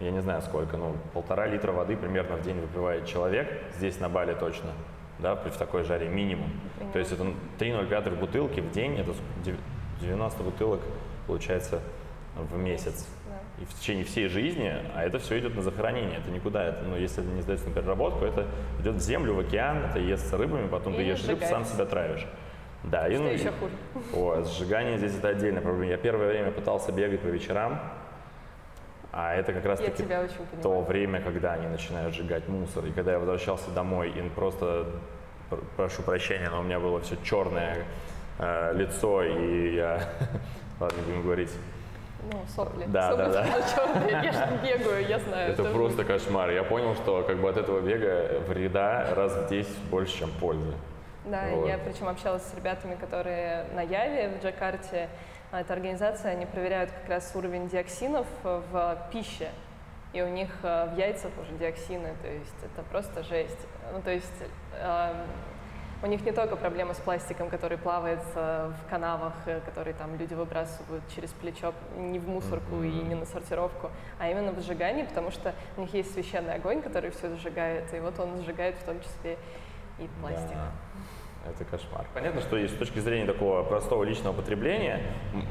я 0.00 0.10
не 0.10 0.20
знаю 0.20 0.42
сколько, 0.42 0.76
ну, 0.76 0.96
полтора 1.12 1.46
литра 1.46 1.72
воды 1.72 1.96
примерно 1.96 2.36
в 2.36 2.42
день 2.42 2.60
выпивает 2.60 3.06
человек, 3.06 3.48
здесь 3.76 4.00
на 4.00 4.08
Бали 4.08 4.34
точно, 4.34 4.70
да, 5.18 5.36
при- 5.36 5.50
в 5.50 5.56
такой 5.56 5.82
жаре 5.84 6.08
минимум. 6.08 6.50
То 6.92 6.98
есть 6.98 7.12
это 7.12 7.24
3,05 7.58 8.16
бутылки 8.16 8.60
в 8.60 8.70
день, 8.72 8.98
это 8.98 9.10
ск- 9.10 9.42
дев- 9.44 9.56
90 10.00 10.42
бутылок 10.42 10.80
получается 11.26 11.80
в 12.36 12.56
месяц. 12.56 13.06
Да. 13.28 13.62
И 13.62 13.66
в 13.66 13.74
течение 13.74 14.04
всей 14.04 14.28
жизни, 14.28 14.72
а 14.94 15.04
это 15.04 15.18
все 15.18 15.38
идет 15.38 15.54
на 15.54 15.62
захоронение, 15.62 16.18
это 16.18 16.30
никуда, 16.30 16.64
это, 16.64 16.82
ну, 16.84 16.96
если 16.96 17.22
это 17.22 17.32
не 17.32 17.42
сдается 17.42 17.68
на 17.68 17.74
переработку, 17.74 18.24
это 18.24 18.46
идет 18.80 18.94
в 18.94 19.00
землю, 19.00 19.34
в 19.34 19.40
океан, 19.40 19.84
это 19.90 19.98
естся 19.98 20.36
рыбами, 20.38 20.66
потом 20.68 20.94
ты 20.94 21.02
Или 21.02 21.10
ешь 21.10 21.26
рыб, 21.28 21.42
сам 21.44 21.64
себя 21.64 21.84
травишь. 21.84 22.26
Да, 22.82 23.06
и, 23.08 23.14
Что 23.14 23.22
ну, 23.24 23.28
и- 23.30 23.34
еще 23.34 23.50
хуже? 23.52 23.72
О, 24.14 24.42
сжигание 24.44 24.96
здесь 24.96 25.14
это 25.18 25.28
отдельная 25.28 25.60
проблема. 25.60 25.90
Я 25.90 25.98
первое 25.98 26.28
время 26.28 26.50
пытался 26.50 26.92
бегать 26.92 27.20
по 27.20 27.26
вечерам, 27.26 27.78
а 29.12 29.34
это 29.34 29.52
как 29.52 29.64
раз 29.64 29.80
Я 29.80 29.86
таки 29.90 30.04
тебя 30.04 30.20
очень 30.20 30.62
то 30.62 30.80
время, 30.82 31.20
когда 31.20 31.54
они 31.54 31.66
начинают 31.66 32.14
сжигать 32.14 32.48
мусор. 32.48 32.86
И 32.86 32.92
когда 32.92 33.12
я 33.12 33.18
возвращался 33.18 33.70
домой, 33.70 34.10
и 34.10 34.28
просто, 34.30 34.86
пр- 35.48 35.60
прошу 35.76 36.02
прощения, 36.02 36.48
но 36.50 36.60
у 36.60 36.62
меня 36.62 36.78
было 36.78 37.00
все 37.00 37.16
черное 37.24 37.78
э, 38.38 38.72
лицо, 38.74 39.22
и 39.24 39.74
я, 39.74 40.00
ладно, 40.80 40.96
не 40.98 41.02
будем 41.06 41.22
говорить, 41.22 41.50
Ну, 42.32 42.38
сопли. 42.54 42.84
Да, 42.86 43.10
Сопли 43.10 43.24
да, 43.24 43.44
да. 43.44 43.46
черные. 43.74 44.24
Я 44.24 44.32
же 44.32 44.46
бегаю, 44.62 45.06
я 45.08 45.18
знаю. 45.18 45.52
Это 45.52 45.62
тоже. 45.62 45.74
просто 45.74 46.04
кошмар. 46.04 46.50
Я 46.50 46.62
понял, 46.62 46.94
что 46.94 47.22
как 47.22 47.38
бы 47.38 47.48
от 47.48 47.56
этого 47.56 47.80
бега 47.80 48.40
вреда 48.46 49.12
раз 49.16 49.32
в 49.34 49.48
10 49.48 49.68
больше, 49.90 50.18
чем 50.18 50.30
пользы. 50.40 50.72
Да, 51.24 51.48
Вот. 51.52 51.66
я 51.68 51.78
причем 51.78 52.08
общалась 52.08 52.42
с 52.44 52.54
ребятами, 52.54 52.94
которые 52.94 53.64
на 53.74 53.80
Яве 53.82 54.30
в 54.38 54.42
Джакарте. 54.44 55.08
А, 55.52 55.60
Эта 55.60 55.72
организация, 55.72 56.32
они 56.32 56.46
проверяют 56.46 56.90
как 56.92 57.08
раз 57.08 57.32
уровень 57.34 57.68
диоксинов 57.68 58.26
э, 58.44 58.62
в 58.70 59.08
пище. 59.12 59.50
И 60.12 60.22
у 60.22 60.28
них 60.28 60.48
э, 60.62 60.92
в 60.92 60.96
яйцах 60.96 61.32
уже 61.40 61.52
диоксины, 61.58 62.14
то 62.22 62.28
есть 62.28 62.56
это 62.62 62.82
просто 62.88 63.24
жесть. 63.24 63.58
Ну, 63.92 64.00
то 64.00 64.10
есть 64.10 64.32
эм, 64.80 65.16
у 66.02 66.06
них 66.06 66.24
не 66.24 66.32
только 66.32 66.56
проблема 66.56 66.94
с 66.94 66.98
пластиком, 66.98 67.50
который 67.50 67.78
плавает 67.78 68.22
э, 68.34 68.70
в 68.70 68.90
канавах, 68.90 69.34
э, 69.46 69.60
который 69.60 69.92
там 69.92 70.16
люди 70.16 70.34
выбрасывают 70.34 71.02
через 71.14 71.30
плечо 71.30 71.74
не 71.96 72.18
в 72.18 72.28
мусорку 72.28 72.82
и 72.82 72.90
не 72.90 73.14
на 73.14 73.26
сортировку, 73.26 73.90
а 74.18 74.30
именно 74.30 74.52
в 74.52 74.60
сжигании, 74.62 75.02
потому 75.02 75.30
что 75.30 75.52
у 75.76 75.82
них 75.82 75.92
есть 75.92 76.14
священный 76.14 76.54
огонь, 76.54 76.80
который 76.80 77.10
все 77.10 77.34
сжигает, 77.36 77.92
и 77.92 78.00
вот 78.00 78.18
он 78.18 78.40
сжигает 78.42 78.76
в 78.76 78.84
том 78.84 79.00
числе 79.00 79.36
и 79.98 80.08
пластик. 80.20 80.54
Да, 80.54 80.70
это 81.48 81.64
кошмар. 81.64 82.06
Понятно, 82.14 82.40
что 82.40 82.56
и 82.56 82.68
с 82.68 82.72
точки 82.72 82.98
зрения 82.98 83.26
такого 83.26 83.62
простого 83.62 84.04
личного 84.04 84.34
потребления, 84.34 85.02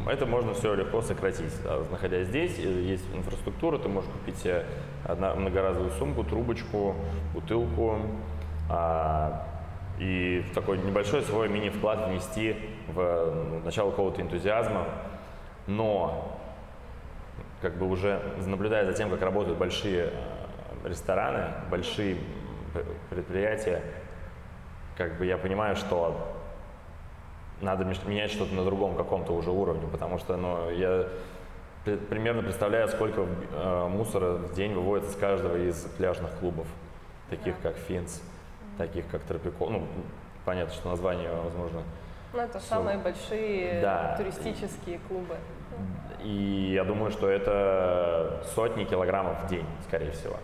это 0.08 0.26
можно 0.26 0.54
все 0.54 0.74
легко 0.76 1.02
сократить. 1.02 1.54
Да, 1.64 1.80
Находясь 1.92 2.28
здесь, 2.28 2.58
э, 2.60 2.62
есть 2.62 3.06
инфраструктура, 3.14 3.78
ты 3.78 3.90
можешь 3.90 4.10
купить 4.10 4.38
себе 4.38 4.66
одна, 5.06 5.34
многоразовую 5.36 5.92
сумку, 5.92 6.24
трубочку, 6.24 6.96
бутылку, 7.34 8.00
а, 8.70 9.48
и 10.00 10.46
такой 10.54 10.78
небольшой 10.78 11.24
свой 11.24 11.50
мини-вклад 11.50 12.08
внести 12.08 12.56
в 12.88 13.34
ну, 13.50 13.60
начало 13.66 13.90
какого-то 13.90 14.22
энтузиазма. 14.22 14.86
Но 15.68 16.40
как 17.62 17.78
бы 17.78 17.88
уже 17.90 18.22
наблюдая 18.46 18.86
за 18.86 18.94
тем, 18.94 19.10
как 19.10 19.22
работают 19.22 19.58
большие 19.58 20.12
э, 20.84 20.88
рестораны, 20.88 21.52
большие 21.70 22.18
предприятия, 23.10 23.82
как 25.00 25.18
бы 25.18 25.26
я 25.26 25.38
понимаю, 25.38 25.78
что 25.78 26.14
надо 27.62 27.86
менять 27.86 28.32
что-то 28.32 28.54
на 28.54 28.66
другом 28.66 28.96
каком-то 28.98 29.32
уже 29.32 29.50
уровне, 29.50 29.88
потому 29.90 30.20
что 30.20 30.36
ну, 30.36 30.70
я 30.72 31.08
пр- 31.86 31.98
примерно 32.10 32.44
представляю, 32.44 32.90
сколько 32.90 33.26
э, 33.54 33.88
мусора 33.88 34.34
в 34.34 34.54
день 34.54 34.74
выводится 34.74 35.14
с 35.14 35.16
каждого 35.16 35.56
из 35.56 35.86
пляжных 35.98 36.32
клубов, 36.42 36.68
таких 37.30 37.56
как 37.64 37.76
Финц, 37.78 38.20
таких 38.78 39.08
как 39.10 39.22
Тропикол. 39.24 39.70
Ну, 39.70 39.88
понятно, 40.44 40.74
что 40.74 40.90
название, 40.90 41.30
возможно, 41.32 41.82
Ну, 42.34 42.40
это 42.42 42.60
Всё. 42.60 42.68
самые 42.68 42.98
большие 42.98 43.82
Да. 43.82 44.16
туристические 44.18 45.00
клубы. 45.08 45.36
И 46.24 46.72
я 46.76 46.84
думаю, 46.84 47.10
что 47.12 47.30
это 47.30 48.44
сотни 48.54 48.84
килограммов 48.84 49.44
в 49.44 49.48
день, 49.48 49.66
скорее 49.88 50.12
всего, 50.12 50.36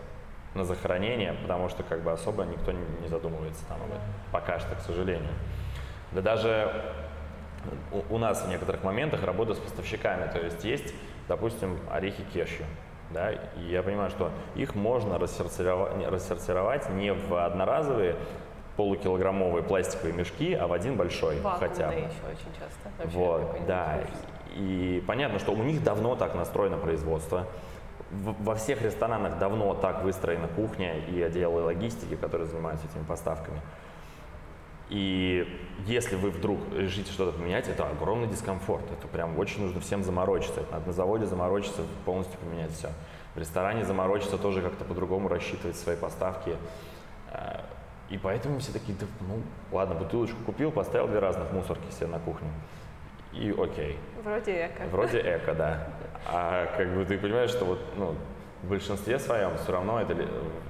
на 0.55 0.63
захоронение, 0.63 1.33
потому 1.33 1.69
что 1.69 1.83
как 1.83 2.01
бы 2.01 2.12
особо 2.12 2.43
никто 2.45 2.71
не 2.71 3.07
задумывается 3.07 3.63
там 3.67 3.77
об 3.81 3.89
этом. 3.89 4.01
Пока 4.31 4.59
что, 4.59 4.74
к 4.75 4.79
сожалению. 4.79 5.33
Да 6.13 6.21
даже 6.21 6.71
у, 7.91 8.15
у 8.15 8.17
нас 8.17 8.41
в 8.43 8.50
некоторых 8.50 8.83
моментах 8.83 9.24
работа 9.24 9.53
с 9.53 9.57
поставщиками, 9.57 10.31
то 10.31 10.39
есть 10.39 10.63
есть, 10.63 10.93
допустим, 11.27 11.77
орехи 11.91 12.24
кешью, 12.33 12.65
да, 13.12 13.31
и 13.33 13.39
я 13.69 13.83
понимаю, 13.83 14.09
что 14.09 14.31
их 14.55 14.75
можно 14.75 15.19
рассортировать, 15.19 15.97
не- 15.97 16.07
рассортировать 16.07 16.89
не 16.89 17.13
в 17.13 17.45
одноразовые 17.45 18.15
полукилограммовые 18.77 19.63
пластиковые 19.63 20.13
мешки, 20.13 20.53
а 20.53 20.67
в 20.67 20.74
один 20.74 20.95
большой 20.95 21.39
Вакуумные 21.39 21.69
хотя 21.69 21.88
бы. 21.89 21.93
еще 21.93 22.05
очень 22.05 22.59
часто. 22.59 22.89
Вообще 22.97 23.17
Вот, 23.17 23.65
да. 23.67 24.00
И 24.55 25.03
понятно, 25.07 25.39
что 25.39 25.51
у 25.51 25.63
них 25.63 25.83
давно 25.83 26.15
так 26.15 26.33
настроено 26.35 26.77
производство. 26.77 27.45
Во 28.24 28.55
всех 28.55 28.81
ресторанах 28.81 29.38
давно 29.39 29.74
так 29.74 30.03
выстроена 30.03 30.48
кухня 30.48 30.98
и 30.98 31.22
отделы 31.22 31.63
логистики, 31.63 32.15
которые 32.15 32.48
занимаются 32.48 32.88
этими 32.88 33.03
поставками. 33.03 33.62
И 34.89 35.48
если 35.88 36.15
вы 36.15 36.29
вдруг 36.29 36.60
решите 36.75 37.12
что-то 37.12 37.38
поменять, 37.38 37.67
это 37.67 37.88
огромный 37.89 38.27
дискомфорт. 38.27 38.84
Это 38.91 39.07
прям 39.07 39.38
очень 39.39 39.63
нужно 39.63 39.81
всем 39.81 40.03
заморочиться. 40.03 40.62
Это 40.62 40.72
надо 40.74 40.88
на 40.88 40.93
заводе 40.93 41.25
заморочиться, 41.25 41.81
полностью 42.05 42.39
поменять 42.39 42.72
все. 42.72 42.89
В 43.34 43.39
ресторане 43.39 43.84
заморочиться 43.84 44.38
тоже 44.38 44.62
как-то 44.62 44.86
по-другому 44.86 45.27
рассчитывать 45.27 45.75
свои 45.75 45.95
поставки. 45.95 46.55
Э, 47.31 47.62
И 48.10 48.19
поэтому 48.19 48.60
все 48.60 48.72
такие, 48.72 48.95
да, 49.00 49.07
ну 49.22 49.41
ладно, 49.72 49.95
бутылочку 49.95 50.38
купил, 50.45 50.72
поставил 50.72 51.07
две 51.07 51.19
разных 51.19 51.51
мусорки 51.51 51.91
себе 51.91 52.07
на 52.07 52.19
кухню. 52.19 52.50
И 53.36 53.51
окей. 53.58 53.98
Вроде 54.24 54.68
эко. 54.68 54.84
Вроде 54.92 55.20
эко, 55.20 55.54
да. 55.54 55.88
А 56.27 56.68
как 56.77 56.88
бы 56.96 57.06
ты 57.06 57.18
понимаешь, 57.18 57.50
что 57.51 57.65
вот, 57.65 57.80
ну, 57.98 58.15
в 58.63 58.68
большинстве 58.70 59.20
своем 59.20 59.58
все 59.58 59.72
равно 59.74 60.01
это 60.01 60.15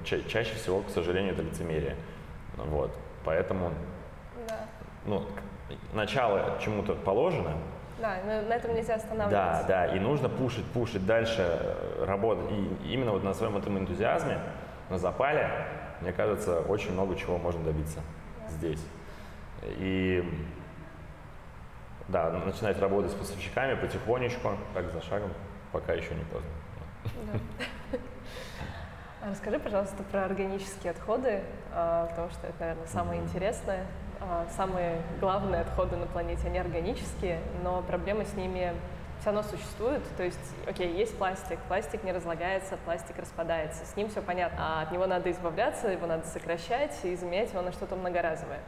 ча- 0.04 0.22
чаще 0.28 0.54
всего, 0.56 0.80
к 0.82 0.90
сожалению, 0.90 1.32
это 1.32 1.42
лицемерие. 1.42 1.96
Вот. 2.56 2.90
Поэтому, 3.24 3.70
Да. 4.48 4.58
ну, 5.06 5.22
начало 5.94 6.58
чему-то 6.60 6.94
положено, 6.94 7.52
Да, 8.00 8.16
на, 8.26 8.42
на 8.42 8.52
этом 8.54 8.74
нельзя 8.74 8.96
да, 8.96 9.02
останавливаться. 9.02 9.64
да, 9.68 9.86
и 9.86 9.98
нужно 9.98 10.28
пушить, 10.28 10.64
пушить 10.66 11.06
дальше 11.06 11.40
э, 11.40 12.04
работать. 12.04 12.50
И 12.82 12.92
именно 12.92 13.12
вот 13.12 13.24
на 13.24 13.32
своем 13.32 13.56
этом 13.56 13.78
энтузиазме, 13.78 14.38
на 14.90 14.98
запале, 14.98 15.48
мне 16.02 16.12
кажется, 16.12 16.60
очень 16.60 16.92
много 16.92 17.16
чего 17.16 17.38
можно 17.38 17.62
добиться 17.64 18.00
здесь. 18.50 18.84
И 19.78 20.22
да, 22.08 22.30
начинать 22.30 22.78
работать 22.78 23.10
с 23.10 23.14
поставщиками 23.14 23.74
потихонечку, 23.74 24.56
так 24.74 24.90
за 24.92 25.02
шагом, 25.02 25.30
пока 25.72 25.92
еще 25.92 26.14
не 26.14 26.24
поздно. 26.24 26.50
А 29.22 29.30
расскажи, 29.30 29.58
пожалуйста, 29.58 30.04
про 30.04 30.24
органические 30.24 30.92
отходы, 30.92 31.42
а, 31.72 32.06
потому 32.06 32.30
что 32.30 32.46
это, 32.46 32.60
наверное, 32.60 32.86
самое 32.86 33.20
интересное. 33.20 33.86
А, 34.20 34.46
самые 34.56 35.02
главные 35.20 35.62
отходы 35.62 35.96
на 35.96 36.06
планете, 36.06 36.46
они 36.46 36.58
органические, 36.58 37.40
но 37.64 37.82
проблемы 37.82 38.24
с 38.24 38.34
ними 38.34 38.72
все 39.18 39.30
равно 39.30 39.42
существуют. 39.42 40.04
То 40.16 40.22
есть, 40.22 40.54
окей, 40.68 40.92
есть 40.96 41.18
пластик, 41.18 41.58
пластик 41.66 42.04
не 42.04 42.12
разлагается, 42.12 42.76
пластик 42.84 43.18
распадается, 43.18 43.84
с 43.84 43.96
ним 43.96 44.08
все 44.08 44.22
понятно. 44.22 44.58
А 44.60 44.82
от 44.82 44.92
него 44.92 45.06
надо 45.06 45.30
избавляться, 45.30 45.88
его 45.88 46.06
надо 46.06 46.26
сокращать 46.26 46.96
и 47.02 47.16
заменять 47.16 47.52
его 47.52 47.62
на 47.62 47.72
что-то 47.72 47.96
многоразовое. 47.96 48.60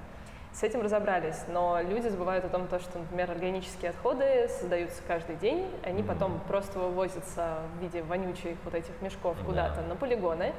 С 0.53 0.63
этим 0.63 0.81
разобрались, 0.83 1.45
но 1.49 1.79
люди 1.83 2.09
забывают 2.09 2.45
о 2.45 2.49
том, 2.49 2.67
что, 2.67 2.99
например, 2.99 3.31
органические 3.31 3.91
отходы 3.91 4.49
создаются 4.49 5.01
каждый 5.07 5.37
день, 5.37 5.67
они 5.85 6.03
потом 6.03 6.41
просто 6.49 6.79
вывозятся 6.79 7.59
в 7.75 7.83
виде 7.83 8.03
вонючих 8.03 8.57
вот 8.65 8.75
этих 8.75 9.01
мешков 9.01 9.37
куда-то 9.45 9.83
на 9.83 9.95
полигоны, 9.95 10.53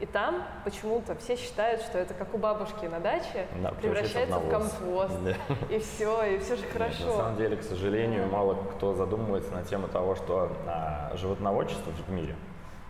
и 0.00 0.06
там 0.06 0.44
почему-то 0.64 1.16
все 1.16 1.36
считают, 1.36 1.82
что 1.82 1.98
это 1.98 2.14
как 2.14 2.32
у 2.32 2.38
бабушки 2.38 2.86
на 2.86 3.00
даче, 3.00 3.46
да, 3.60 3.72
превращается 3.72 4.38
в, 4.38 4.48
компост, 4.48 5.14
да. 5.24 5.34
и 5.74 5.80
все, 5.80 6.22
и 6.22 6.38
все 6.38 6.56
же 6.56 6.64
хорошо. 6.66 6.98
Нет, 6.98 7.08
на 7.08 7.16
самом 7.16 7.36
деле, 7.36 7.56
к 7.56 7.62
сожалению, 7.62 8.26
да. 8.26 8.36
мало 8.36 8.54
кто 8.54 8.94
задумывается 8.94 9.52
на 9.52 9.64
тему 9.64 9.88
того, 9.88 10.14
что 10.14 10.52
а, 10.66 11.12
животноводчество 11.16 11.90
в 11.90 12.10
мире, 12.12 12.36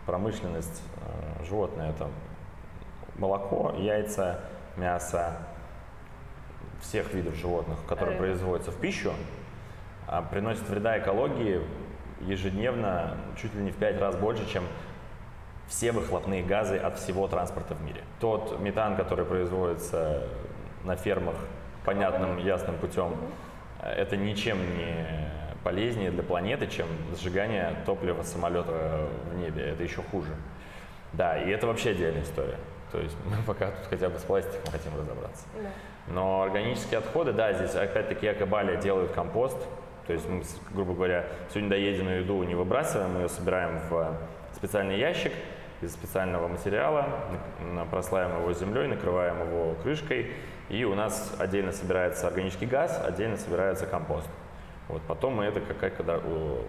промышленность 0.05 0.83
а, 1.01 1.45
животное 1.45 1.91
это 1.91 2.09
молоко, 3.17 3.73
яйца, 3.79 4.41
мясо, 4.77 5.39
всех 6.81 7.13
видов 7.15 7.35
животных, 7.35 7.79
которые 7.89 8.17
Рыба. 8.17 8.27
производятся 8.27 8.71
в 8.71 8.77
пищу, 8.77 9.13
а, 10.07 10.23
приносит 10.23 10.69
вреда 10.69 10.99
экологии 10.99 11.61
ежедневно 12.21 13.17
чуть 13.41 13.55
ли 13.55 13.63
не 13.63 13.71
в 13.71 13.77
пять 13.77 14.01
раз 14.01 14.17
больше, 14.17 14.49
чем 14.51 14.65
все 15.69 15.93
выхлопные 15.93 16.43
газы 16.43 16.77
от 16.77 16.99
всего 16.99 17.29
транспорта 17.29 17.75
в 17.75 17.83
мире. 17.83 18.03
Тот 18.21 18.59
метан, 18.61 18.97
который 18.97 19.25
производится 19.25 20.23
на 20.85 20.97
фермах 20.97 21.35
понятным, 21.85 22.39
ясным 22.39 22.77
путем, 22.77 23.15
это 23.83 24.17
ничем 24.17 24.59
не 24.77 25.07
полезнее 25.63 26.11
для 26.11 26.23
планеты, 26.23 26.67
чем 26.67 26.87
сжигание 27.17 27.77
топлива 27.85 28.23
самолета 28.23 29.09
в 29.31 29.39
небе. 29.39 29.63
Это 29.71 29.83
еще 29.83 30.03
хуже. 30.11 30.35
Да, 31.13 31.39
и 31.39 31.51
это 31.51 31.67
вообще 31.67 31.91
отдельная 31.91 32.23
история. 32.23 32.57
То 32.93 33.01
есть 33.01 33.17
мы 33.25 33.43
пока 33.47 33.71
тут 33.71 33.87
хотя 33.89 34.09
бы 34.09 34.19
с 34.19 34.23
пластиком 34.23 34.73
хотим 34.73 34.93
разобраться. 34.99 35.45
Да. 35.55 35.71
Но 36.09 36.43
органические 36.43 36.99
отходы, 36.99 37.33
да, 37.33 37.53
здесь 37.53 37.75
опять-таки 37.75 38.27
Экобали 38.33 38.81
делают 38.81 39.13
компост. 39.13 39.59
То 40.07 40.15
есть 40.15 40.27
мы, 40.29 40.43
грубо 40.73 40.95
говоря, 40.95 41.27
всю 41.51 41.61
недоеденную 41.61 42.23
еду 42.23 42.43
не 42.43 42.55
выбрасываем, 42.55 43.13
мы 43.13 43.21
ее 43.21 43.29
собираем 43.29 43.79
в 43.91 44.17
специальный 44.55 44.99
ящик– 44.99 45.33
из 45.81 45.93
специального 45.93 46.49
материала, 46.49 47.07
прослаиваем 47.91 48.41
его 48.41 48.53
землей, 48.53 48.89
накрываем 48.89 49.41
его 49.41 49.75
крышкой, 49.83 50.33
и 50.69 50.85
у 50.85 50.95
нас 50.95 51.35
отдельно 51.39 51.73
собирается 51.73 52.27
органический 52.27 52.67
газ, 52.67 53.01
отдельно 53.05 53.37
собирается 53.37 53.87
компост. 53.87 54.29
Вот, 54.89 55.03
потом 55.03 55.35
мы 55.35 55.45
это 55.45 55.61
как, 55.61 55.79
как 55.79 56.23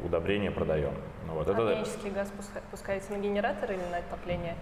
удобрение 0.03 0.51
продаем. 0.51 0.93
Ну, 1.25 1.35
вот, 1.35 1.47
Органический 1.47 2.09
это... 2.09 2.19
газ 2.19 2.33
пускаете 2.69 3.13
на 3.13 3.17
генератор 3.17 3.71
или 3.71 3.81
на 3.91 3.97
отопление? 3.97 4.55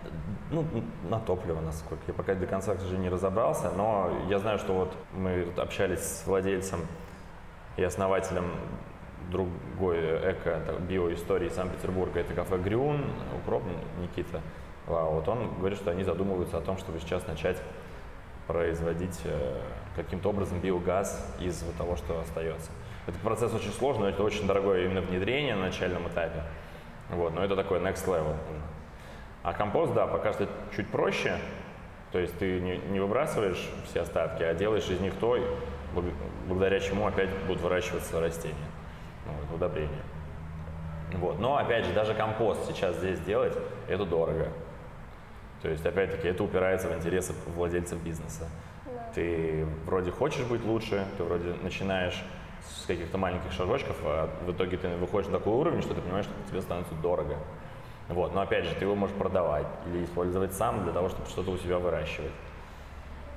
Ну, 0.51 0.63
на 1.09 1.19
топливо, 1.19 1.59
насколько. 1.61 2.03
Я 2.07 2.13
пока 2.13 2.35
до 2.35 2.45
конца, 2.45 2.75
к 2.75 2.79
сожалению, 2.79 3.09
не 3.09 3.09
разобрался, 3.09 3.71
но 3.71 4.11
я 4.29 4.37
знаю, 4.37 4.59
что 4.59 4.73
вот 4.73 4.95
мы 5.11 5.47
общались 5.57 6.01
с 6.01 6.27
владельцем 6.27 6.81
и 7.77 7.83
основателем 7.83 8.51
другой 9.31 9.99
эко 10.31 10.61
биоистории 10.87 11.49
Санкт-Петербурга, 11.49 12.19
это 12.19 12.33
кафе 12.33 12.57
Грюн, 12.57 13.05
Укроп 13.41 13.63
Никита. 13.99 14.41
Вот 14.85 15.27
он 15.27 15.55
говорит, 15.57 15.79
что 15.79 15.91
они 15.91 16.03
задумываются 16.03 16.57
о 16.57 16.61
том, 16.61 16.77
чтобы 16.77 16.99
сейчас 16.99 17.25
начать 17.27 17.57
производить 18.47 19.19
э, 19.25 19.59
каким-то 19.97 20.29
образом 20.29 20.61
биогаз 20.61 21.35
из 21.41 21.61
того, 21.77 21.97
что 21.97 22.21
остается. 22.21 22.71
Этот 23.07 23.21
процесс 23.21 23.53
очень 23.53 23.71
сложный, 23.71 24.09
это 24.09 24.21
очень 24.21 24.45
дорогое 24.45 24.85
именно 24.85 25.01
внедрение 25.01 25.55
на 25.55 25.67
начальном 25.67 26.07
этапе. 26.09 26.43
Вот, 27.09 27.33
но 27.33 27.43
это 27.43 27.55
такой 27.55 27.79
next 27.79 28.05
level. 28.05 28.35
А 29.43 29.53
компост, 29.53 29.93
да, 29.93 30.07
пока 30.07 30.33
что 30.33 30.47
чуть 30.75 30.89
проще. 30.89 31.37
То 32.11 32.19
есть 32.19 32.37
ты 32.37 32.59
не, 32.59 32.77
не 32.89 32.99
выбрасываешь 32.99 33.69
все 33.85 34.01
остатки, 34.01 34.43
а 34.43 34.53
делаешь 34.53 34.87
из 34.89 34.99
них 34.99 35.13
то, 35.15 35.37
благодаря 36.47 36.79
чему 36.79 37.07
опять 37.07 37.29
будут 37.45 37.61
выращиваться 37.61 38.19
растения 38.19 38.55
ну, 39.25 39.55
удобрения. 39.55 40.03
Вот. 41.13 41.39
Но 41.39 41.57
опять 41.57 41.85
же, 41.85 41.93
даже 41.93 42.13
компост 42.13 42.65
сейчас 42.67 42.97
здесь 42.97 43.19
делать, 43.21 43.53
это 43.87 44.05
дорого. 44.05 44.49
То 45.61 45.69
есть, 45.69 45.85
опять-таки, 45.85 46.27
это 46.27 46.43
упирается 46.43 46.87
в 46.87 46.93
интересы 46.93 47.33
владельцев 47.55 48.01
бизнеса. 48.01 48.49
Да. 48.85 49.11
Ты 49.15 49.65
вроде 49.85 50.11
хочешь 50.11 50.45
быть 50.45 50.63
лучше, 50.63 51.05
ты 51.17 51.23
вроде 51.23 51.55
начинаешь 51.63 52.21
с 52.69 52.85
каких-то 52.85 53.17
маленьких 53.17 53.51
шажочков, 53.51 53.97
а 54.03 54.29
в 54.45 54.51
итоге 54.51 54.77
ты 54.77 54.89
выходишь 54.95 55.29
на 55.29 55.39
такой 55.39 55.53
уровень, 55.53 55.81
что 55.81 55.93
ты 55.93 56.01
понимаешь, 56.01 56.25
что 56.25 56.33
тебе 56.49 56.61
становится 56.61 56.93
дорого. 56.95 57.37
Вот. 58.09 58.33
Но 58.33 58.41
опять 58.41 58.65
же, 58.65 58.75
ты 58.75 58.85
его 58.85 58.95
можешь 58.95 59.15
продавать 59.15 59.67
или 59.87 60.05
использовать 60.05 60.53
сам 60.53 60.83
для 60.83 60.93
того, 60.93 61.09
чтобы 61.09 61.27
что-то 61.27 61.51
у 61.51 61.57
себя 61.57 61.79
выращивать. 61.79 62.31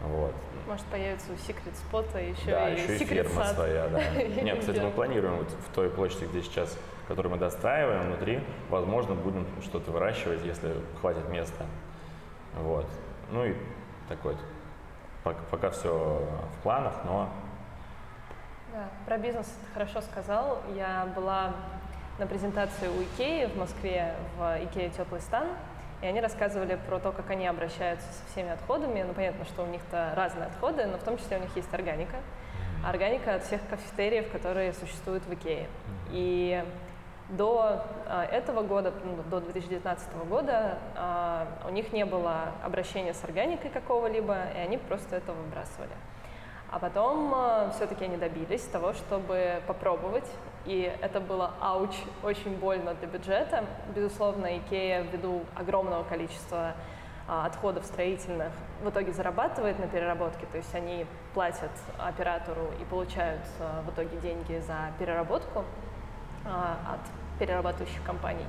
Вот. 0.01 0.35
Может, 0.67 0.85
появится 0.87 1.33
у 1.33 1.35
Secret 1.35 1.75
Spot 1.75 2.31
еще 2.31 2.51
да, 2.51 2.71
и 2.71 2.81
еще 2.81 2.97
и 2.97 3.05
ферма 3.05 3.45
своя, 3.45 3.89
да. 3.89 4.13
Нет, 4.43 4.61
кстати, 4.61 4.79
мы 4.79 4.91
планируем 4.91 5.39
вот 5.39 5.51
в 5.51 5.75
той 5.75 5.91
площади, 5.91 6.25
где 6.25 6.43
сейчас, 6.43 6.79
которую 7.07 7.33
мы 7.33 7.39
достраиваем 7.39 8.07
внутри, 8.07 8.41
возможно, 8.71 9.15
будем 9.15 9.47
что-то 9.63 9.91
выращивать, 9.91 10.45
если 10.45 10.73
хватит 11.01 11.29
места. 11.29 11.67
Вот. 12.55 12.87
Ну 13.31 13.45
и 13.45 13.55
такой 14.09 14.37
пока, 15.23 15.41
пока 15.51 15.71
все 15.71 16.23
в 16.59 16.63
планах, 16.63 16.95
но... 17.05 17.29
Да, 18.73 18.89
про 19.05 19.19
бизнес 19.19 19.47
ты 19.47 19.73
хорошо 19.75 20.01
сказал. 20.01 20.59
Я 20.77 21.09
была 21.17 21.55
на 22.21 22.27
презентации 22.29 22.87
у 22.87 23.03
Икеи 23.03 23.47
в 23.47 23.57
Москве, 23.57 24.15
в 24.39 24.65
Икее 24.65 24.91
«Теплый 24.91 25.21
стан», 25.21 25.49
и 26.03 26.07
они 26.07 26.21
рассказывали 26.21 26.79
про 26.87 27.01
то, 27.01 27.11
как 27.11 27.31
они 27.31 27.49
обращаются 27.49 28.07
со 28.07 28.31
всеми 28.31 28.51
отходами. 28.51 29.03
Ну, 29.03 29.13
понятно, 29.13 29.45
что 29.45 29.65
у 29.65 29.67
них-то 29.67 30.13
разные 30.15 30.47
отходы, 30.47 30.87
но 30.87 30.99
в 30.99 31.03
том 31.03 31.19
числе 31.19 31.39
у 31.39 31.41
них 31.41 31.55
есть 31.57 31.73
органика. 31.75 32.19
Органика 32.87 33.35
от 33.35 33.43
всех 33.43 33.61
кафетериев, 33.69 34.31
которые 34.31 34.73
существуют 34.73 35.25
в 35.25 35.35
Икее. 35.35 35.67
И 36.11 36.65
до 37.29 37.83
а, 38.07 38.25
этого 38.25 38.63
года, 38.63 38.93
ну, 39.05 39.17
до 39.31 39.41
2019 39.41 40.09
года, 40.29 40.79
а, 40.97 41.49
у 41.67 41.71
них 41.71 41.93
не 41.93 42.05
было 42.05 42.53
обращения 42.65 43.15
с 43.15 43.25
органикой 43.25 43.71
какого-либо, 43.71 44.37
и 44.57 44.59
они 44.59 44.79
просто 44.79 45.17
это 45.17 45.33
выбрасывали. 45.33 45.91
А 46.71 46.79
потом 46.79 47.35
э, 47.35 47.71
все-таки 47.75 48.05
они 48.05 48.17
добились 48.17 48.63
того, 48.63 48.93
чтобы 48.93 49.61
попробовать, 49.67 50.29
и 50.67 50.93
это 51.01 51.21
было 51.21 51.53
ауч, 51.61 51.97
очень 52.23 52.57
больно 52.57 52.95
для 52.95 53.09
бюджета. 53.09 53.65
Безусловно, 53.95 54.59
Икея 54.59 55.03
ввиду 55.03 55.43
огромного 55.57 56.05
количества 56.05 56.75
а, 57.27 57.47
отходов 57.47 57.85
строительных 57.85 58.53
в 58.83 58.89
итоге 58.89 59.13
зарабатывает 59.13 59.79
на 59.79 59.87
переработке, 59.87 60.47
то 60.51 60.59
есть 60.59 60.75
они 60.75 61.07
платят 61.33 61.71
оператору 61.99 62.71
и 62.81 62.85
получают 62.85 63.43
а, 63.59 63.83
в 63.83 63.91
итоге 63.91 64.17
деньги 64.19 64.59
за 64.67 64.93
переработку 64.99 65.65
а, 66.45 66.77
от 66.95 67.39
перерабатывающих 67.39 68.03
компаний. 68.05 68.47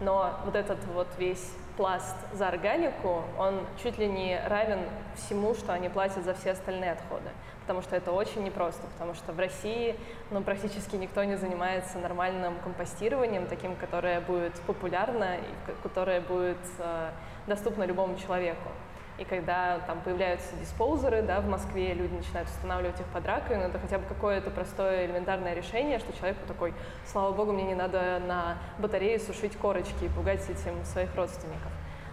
Но 0.00 0.32
вот 0.44 0.54
этот 0.54 0.84
вот 0.86 1.08
весь 1.16 1.52
пласт 1.76 2.16
за 2.32 2.48
органику, 2.48 3.22
он 3.38 3.60
чуть 3.82 3.98
ли 3.98 4.06
не 4.06 4.40
равен 4.48 4.80
всему, 5.14 5.54
что 5.54 5.72
они 5.72 5.88
платят 5.88 6.24
за 6.24 6.34
все 6.34 6.50
остальные 6.50 6.92
отходы 6.92 7.30
потому 7.64 7.80
что 7.80 7.96
это 7.96 8.12
очень 8.12 8.44
непросто, 8.44 8.82
потому 8.92 9.14
что 9.14 9.32
в 9.32 9.38
России 9.38 9.96
ну, 10.30 10.42
практически 10.42 10.96
никто 10.96 11.24
не 11.24 11.36
занимается 11.36 11.98
нормальным 11.98 12.54
компостированием, 12.62 13.46
таким, 13.46 13.74
которое 13.74 14.20
будет 14.20 14.52
популярно 14.66 15.36
и 15.36 15.72
которое 15.82 16.20
будет 16.20 16.58
э, 16.78 17.10
доступно 17.46 17.84
любому 17.84 18.18
человеку. 18.18 18.68
И 19.16 19.24
когда 19.24 19.78
там 19.86 20.00
появляются 20.00 20.54
диспоузеры, 20.56 21.22
да, 21.22 21.40
в 21.40 21.48
Москве 21.48 21.94
люди 21.94 22.12
начинают 22.12 22.50
устанавливать 22.50 23.00
их 23.00 23.06
под 23.06 23.24
раковину, 23.24 23.62
это 23.62 23.78
хотя 23.78 23.98
бы 23.98 24.04
какое-то 24.06 24.50
простое 24.50 25.06
элементарное 25.06 25.54
решение, 25.54 25.98
что 26.00 26.12
человеку 26.12 26.40
такой, 26.46 26.74
слава 27.06 27.32
богу, 27.32 27.52
мне 27.52 27.62
не 27.62 27.74
надо 27.74 28.20
на 28.26 28.58
батарее 28.78 29.18
сушить 29.18 29.56
корочки 29.56 30.04
и 30.04 30.08
пугать 30.08 30.42
этим 30.50 30.84
своих 30.84 31.14
родственников. 31.14 31.70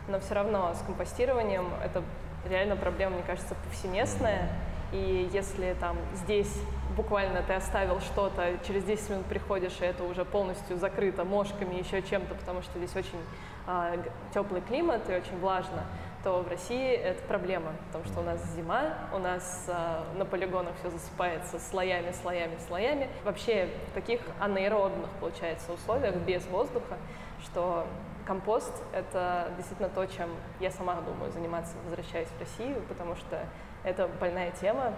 Но 0.07 0.19
все 0.19 0.35
равно 0.35 0.73
с 0.75 0.85
компостированием 0.85 1.73
это 1.83 2.03
реально 2.47 2.75
проблема, 2.75 3.15
мне 3.15 3.23
кажется, 3.25 3.55
повсеместная. 3.65 4.49
И 4.91 5.29
если 5.31 5.75
там 5.79 5.97
здесь 6.13 6.53
буквально 6.95 7.41
ты 7.43 7.53
оставил 7.53 7.99
что-то, 8.01 8.57
через 8.67 8.83
10 8.83 9.09
минут 9.09 9.25
приходишь, 9.25 9.77
и 9.81 9.85
это 9.85 10.03
уже 10.03 10.25
полностью 10.25 10.77
закрыто 10.77 11.23
мошками, 11.23 11.75
еще 11.75 12.01
чем-то, 12.01 12.35
потому 12.35 12.61
что 12.61 12.77
здесь 12.77 12.95
очень 12.95 13.19
а, 13.67 13.95
теплый 14.33 14.61
климат 14.61 15.09
и 15.09 15.13
очень 15.13 15.37
влажно, 15.39 15.85
то 16.23 16.41
в 16.41 16.47
России 16.47 16.91
это 16.91 17.23
проблема, 17.23 17.73
потому 17.87 18.05
что 18.05 18.19
у 18.19 18.23
нас 18.23 18.43
зима, 18.55 18.95
у 19.13 19.17
нас 19.17 19.65
а, 19.67 20.03
на 20.17 20.25
полигонах 20.25 20.73
все 20.79 20.89
засыпается 20.89 21.59
слоями, 21.59 22.11
слоями, 22.11 22.57
слоями. 22.67 23.09
Вообще 23.23 23.69
в 23.89 23.93
таких 23.93 24.19
анаэробных, 24.39 25.09
получается, 25.19 25.71
условиях, 25.73 26.15
без 26.17 26.45
воздуха, 26.47 26.97
что 27.43 27.87
компост— 28.25 28.83
это 28.93 29.51
действительно 29.57 29.89
то, 29.89 30.05
чем 30.05 30.29
я 30.59 30.69
сама 30.71 30.95
думаю 31.01 31.31
заниматься, 31.31 31.73
возвращаясь 31.85 32.27
в 32.27 32.39
Россию, 32.39 32.81
потому 32.87 33.15
что 33.15 33.45
это 33.83 34.07
больная 34.19 34.51
тема. 34.51 34.93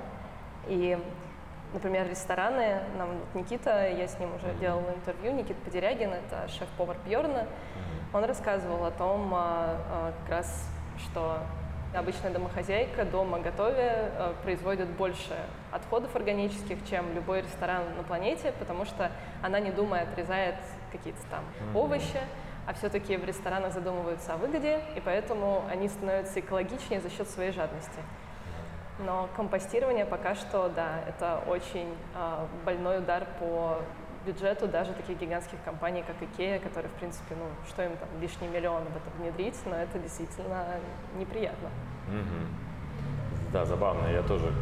И, 0.68 0.98
например, 1.74 2.10
рестораны, 2.10 2.82
нам 2.98 3.10
Никита, 3.34 3.90
я 3.90 4.08
с 4.08 4.18
ним 4.20 4.36
уже 4.36 4.54
делала 4.60 4.90
интервью, 4.92 5.34
Никита 5.34 5.60
Подерягин, 5.66 6.14
это 6.14 6.48
шеф-повар 6.48 6.98
Бьорна, 7.06 7.48
он 8.14 8.24
рассказывал 8.26 8.86
о 8.86 8.92
том, 8.92 9.34
а, 9.34 9.78
а, 9.90 10.14
как 10.22 10.30
раз, 10.30 10.70
что 11.00 11.40
обычная 11.96 12.32
домохозяйка 12.32 13.06
дома 13.06 13.40
готовя 13.40 14.12
а, 14.18 14.36
производит 14.44 14.88
больше 14.90 15.36
отходов 15.72 16.16
органических, 16.16 16.78
чем 16.88 17.14
любой 17.14 17.42
ресторан 17.42 17.84
на 17.98 18.04
планете, 18.04 18.54
потому 18.60 18.86
что 18.86 19.12
она 19.42 19.60
не 19.60 19.72
думая 19.72 20.04
отрезает 20.04 20.56
какие-то 20.92 21.22
там 21.32 21.44
овощи, 21.76 22.20
а 22.66 22.74
все-таки 22.74 23.18
в 23.18 23.26
ресторанах 23.26 23.74
задумываются 23.74 24.34
о 24.36 24.38
выгоде, 24.38 24.80
и 24.96 25.02
поэтому 25.02 25.64
они 25.70 25.90
становятся 25.90 26.40
экологичнее 26.40 27.02
за 27.02 27.10
счет 27.10 27.28
своей 27.28 27.52
жадности. 27.52 28.00
Но 29.00 29.28
компостирование 29.36 30.06
пока 30.06 30.36
что, 30.36 30.70
да, 30.70 31.00
это 31.08 31.42
очень 31.48 31.96
э, 32.16 32.46
больной 32.66 33.00
удар 33.00 33.26
по 33.40 33.80
бюджету 34.26 34.68
даже 34.68 34.94
таких 34.94 35.20
гигантских 35.20 35.58
компаний, 35.66 36.04
как 36.06 36.16
Икея, 36.22 36.60
которые, 36.60 36.90
в 36.90 36.94
принципе, 36.94 37.36
ну, 37.36 37.46
что 37.68 37.84
им 37.84 37.98
там 37.98 38.08
лишний 38.22 38.48
миллион 38.48 38.84
в 38.84 38.96
это 38.96 39.10
внедрить, 39.20 39.60
но 39.66 39.76
это 39.76 40.00
действительно 40.00 40.66
неприятно. 41.18 41.70
Mm-hmm. 42.08 43.52
Да, 43.52 43.66
забавно. 43.66 44.08
Я 44.08 44.22
тоже 44.22 44.54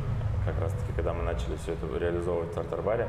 как 0.46 0.60
раз-таки, 0.60 0.91
когда 0.94 1.13
мы 1.13 1.24
начали 1.24 1.56
все 1.58 1.74
это 1.74 1.86
реализовывать 1.98 2.52
в 2.52 2.54
тартар-баре, 2.56 3.08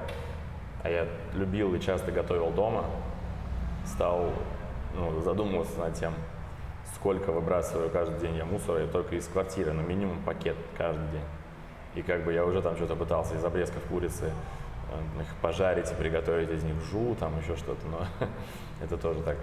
а 0.82 0.90
я 0.90 1.06
любил 1.34 1.74
и 1.74 1.80
часто 1.80 2.12
готовил 2.12 2.50
дома, 2.50 2.84
стал 3.86 4.30
ну, 4.94 5.20
задумываться 5.20 5.78
над 5.78 5.94
тем, 5.94 6.12
сколько 7.02 7.32
выбрасываю 7.32 7.90
каждый 7.90 8.20
день 8.20 8.36
я 8.36 8.44
мусора, 8.44 8.84
и 8.84 8.86
только 8.86 9.16
из 9.16 9.26
квартиры, 9.26 9.72
ну, 9.72 9.82
минимум 9.82 10.22
пакет 10.22 10.56
каждый 10.78 11.08
день. 11.08 11.24
И 11.96 12.02
как 12.02 12.22
бы 12.22 12.32
я 12.32 12.44
уже 12.44 12.62
там 12.62 12.76
что-то 12.76 12.94
пытался 12.94 13.34
из 13.34 13.44
обрезков 13.44 13.82
курицы 13.90 14.26
э, 14.26 15.20
их 15.20 15.26
пожарить 15.42 15.90
и 15.90 15.94
приготовить 15.96 16.48
из 16.50 16.62
них 16.62 16.76
жу, 16.92 17.16
там 17.18 17.36
еще 17.40 17.56
что-то, 17.56 17.84
но 17.88 18.06
это 18.84 18.96
тоже 18.96 19.20
так 19.22 19.36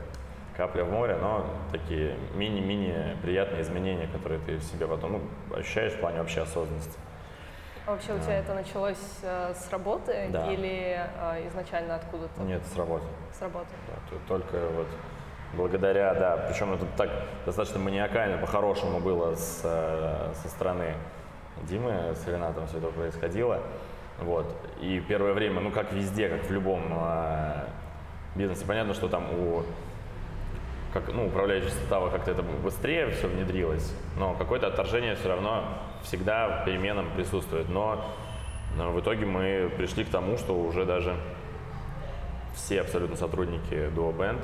капля 0.55 0.85
в 0.85 0.91
море, 0.91 1.17
но 1.21 1.45
такие 1.69 2.15
мини-мини 2.33 3.17
приятные 3.21 3.61
изменения, 3.63 4.07
которые 4.07 4.39
ты 4.39 4.55
в 4.55 4.63
себе 4.63 4.87
потом 4.87 5.11
ну, 5.11 5.57
ощущаешь 5.57 5.91
в 5.91 5.99
плане 5.99 6.19
вообще 6.19 6.43
осознанности. 6.43 6.97
А 7.85 7.91
вообще 7.91 8.13
у 8.13 8.19
тебя 8.19 8.39
это 8.39 8.53
началось 8.53 9.19
э, 9.21 9.53
с 9.53 9.69
работы 9.69 10.29
да. 10.31 10.49
или 10.49 10.97
э, 10.97 11.47
изначально 11.49 11.95
откуда-то? 11.95 12.41
Нет, 12.41 12.61
с 12.65 12.77
работы. 12.77 13.05
С 13.37 13.41
работы. 13.41 13.67
Да, 13.89 14.17
только 14.29 14.59
вот 14.77 14.87
благодаря, 15.53 16.13
да, 16.13 16.37
причем 16.37 16.73
это 16.73 16.85
так 16.97 17.09
достаточно 17.45 17.79
маниакально, 17.79 18.37
по-хорошему 18.37 18.99
было 18.99 19.35
с, 19.35 19.61
э, 19.63 20.33
со 20.41 20.49
стороны 20.49 20.93
Димы, 21.63 22.15
с 22.15 22.27
Ренатом 22.27 22.67
все 22.67 22.77
это 22.77 22.87
происходило. 22.87 23.61
Вот. 24.19 24.45
И 24.81 24.99
первое 25.07 25.33
время, 25.33 25.61
ну 25.61 25.71
как 25.71 25.91
везде, 25.91 26.29
как 26.29 26.43
в 26.45 26.51
любом 26.51 26.81
э, 26.91 27.63
бизнесе, 28.35 28.65
понятно, 28.65 28.93
что 28.93 29.07
там 29.07 29.25
у 29.33 29.63
как, 30.93 31.13
ну, 31.13 31.27
управляющего 31.27 31.69
состава 31.69 32.09
как-то 32.09 32.31
это 32.31 32.41
быстрее 32.41 33.11
все 33.11 33.27
внедрилось, 33.27 33.93
но 34.17 34.33
какое-то 34.33 34.67
отторжение 34.67 35.15
все 35.15 35.29
равно 35.29 35.63
всегда 36.01 36.63
переменам 36.65 37.11
присутствует. 37.15 37.69
Но, 37.69 38.03
но 38.75 38.91
в 38.91 38.99
итоге 38.99 39.25
мы 39.25 39.71
пришли 39.77 40.03
к 40.03 40.09
тому, 40.09 40.37
что 40.37 40.53
уже 40.53 40.85
даже 40.85 41.15
все 42.55 42.81
абсолютно 42.81 43.15
сотрудники 43.15 43.91
Duo 43.95 44.15
Band 44.15 44.41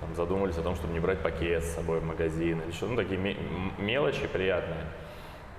там, 0.00 0.14
задумались 0.14 0.58
о 0.58 0.62
том, 0.62 0.74
чтобы 0.74 0.92
не 0.92 1.00
брать 1.00 1.20
пакет 1.20 1.64
с 1.64 1.74
собой 1.74 2.00
в 2.00 2.04
магазин 2.04 2.60
или 2.60 2.70
что-то, 2.70 2.92
ну, 2.92 2.96
такие 2.96 3.18
мелочи 3.78 4.26
приятные. 4.26 4.84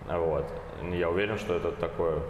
Вот. 0.07 0.45
Я 0.91 1.09
уверен, 1.09 1.37
что 1.37 1.55
это 1.55 1.71
такое 1.71 2.21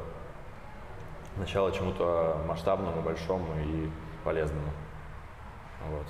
начало 1.38 1.72
чему-то 1.72 2.41
масштабному, 2.48 3.02
большому 3.02 3.48
и 3.60 3.89
полезному. 4.24 4.72
Вот. 5.89 6.06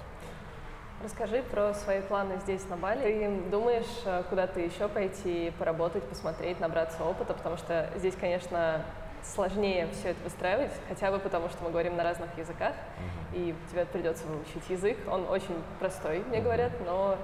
Расскажи 1.04 1.44
про 1.44 1.74
свои 1.76 2.02
планы 2.02 2.38
здесь, 2.38 2.68
на 2.70 2.78
Бали. 2.78 3.02
Ты 3.04 3.50
думаешь 3.52 4.02
э, 4.06 4.24
куда-то 4.30 4.60
еще 4.60 4.88
пойти, 4.88 5.54
поработать, 5.60 6.04
посмотреть, 6.04 6.60
набраться 6.60 7.04
опыта? 7.04 7.36
Потому 7.36 7.56
что 7.58 7.92
здесь, 7.98 8.16
конечно, 8.20 8.84
сложнее 9.24 9.88
все 9.94 10.10
это 10.10 10.24
выстраивать, 10.24 10.72
хотя 10.88 11.12
бы 11.12 11.20
потому, 11.20 11.50
что 11.50 11.64
мы 11.64 11.72
говорим 11.72 11.96
на 11.96 12.04
разных 12.04 12.30
языках, 12.38 12.74
uh-huh. 12.74 13.38
и 13.38 13.56
тебе 13.70 13.86
придется 13.86 14.26
выучить 14.26 14.70
язык. 14.70 14.98
Он 15.10 15.28
очень 15.30 15.56
простой, 15.80 16.20
мне 16.20 16.40
uh-huh. 16.40 16.44
говорят, 16.44 16.72
но, 16.86 17.18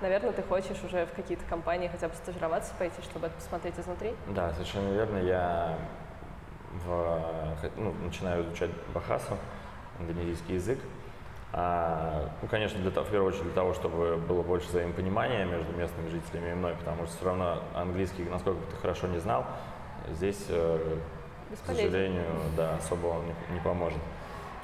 наверное, 0.00 0.32
ты 0.32 0.42
хочешь 0.42 0.82
уже 0.84 1.06
в 1.06 1.12
какие-то 1.12 1.44
компании 1.44 1.88
хотя 1.88 2.08
бы 2.08 2.14
стажироваться 2.14 2.72
пойти, 2.78 3.00
чтобы 3.02 3.26
это 3.26 3.36
посмотреть 3.36 3.78
изнутри? 3.78 4.14
Да, 4.28 4.52
совершенно 4.52 4.92
верно. 4.92 5.18
Я 5.18 5.76
в, 6.86 7.22
ну, 7.76 7.92
начинаю 8.04 8.44
изучать 8.44 8.70
бахасу, 8.94 9.36
индонезийский 9.98 10.54
язык. 10.54 10.78
А, 11.52 12.30
ну, 12.42 12.48
конечно, 12.48 12.78
для, 12.78 12.90
в 12.90 13.10
первую 13.10 13.28
очередь 13.28 13.46
для 13.46 13.54
того, 13.54 13.74
чтобы 13.74 14.16
было 14.16 14.42
больше 14.42 14.68
взаимопонимания 14.68 15.44
между 15.44 15.72
местными 15.72 16.08
жителями 16.08 16.52
и 16.52 16.54
мной, 16.54 16.74
потому 16.74 17.06
что 17.06 17.16
все 17.16 17.26
равно 17.26 17.58
английский, 17.74 18.22
насколько 18.24 18.60
бы 18.60 18.66
ты 18.70 18.76
хорошо 18.76 19.08
не 19.08 19.18
знал, 19.18 19.44
здесь 20.10 20.46
э, 21.50 21.54
к 21.54 21.66
сожалению, 21.66 22.26
да, 22.56 22.76
особо 22.76 23.06
он 23.06 23.26
не, 23.26 23.54
не 23.54 23.60
поможет. 23.60 23.98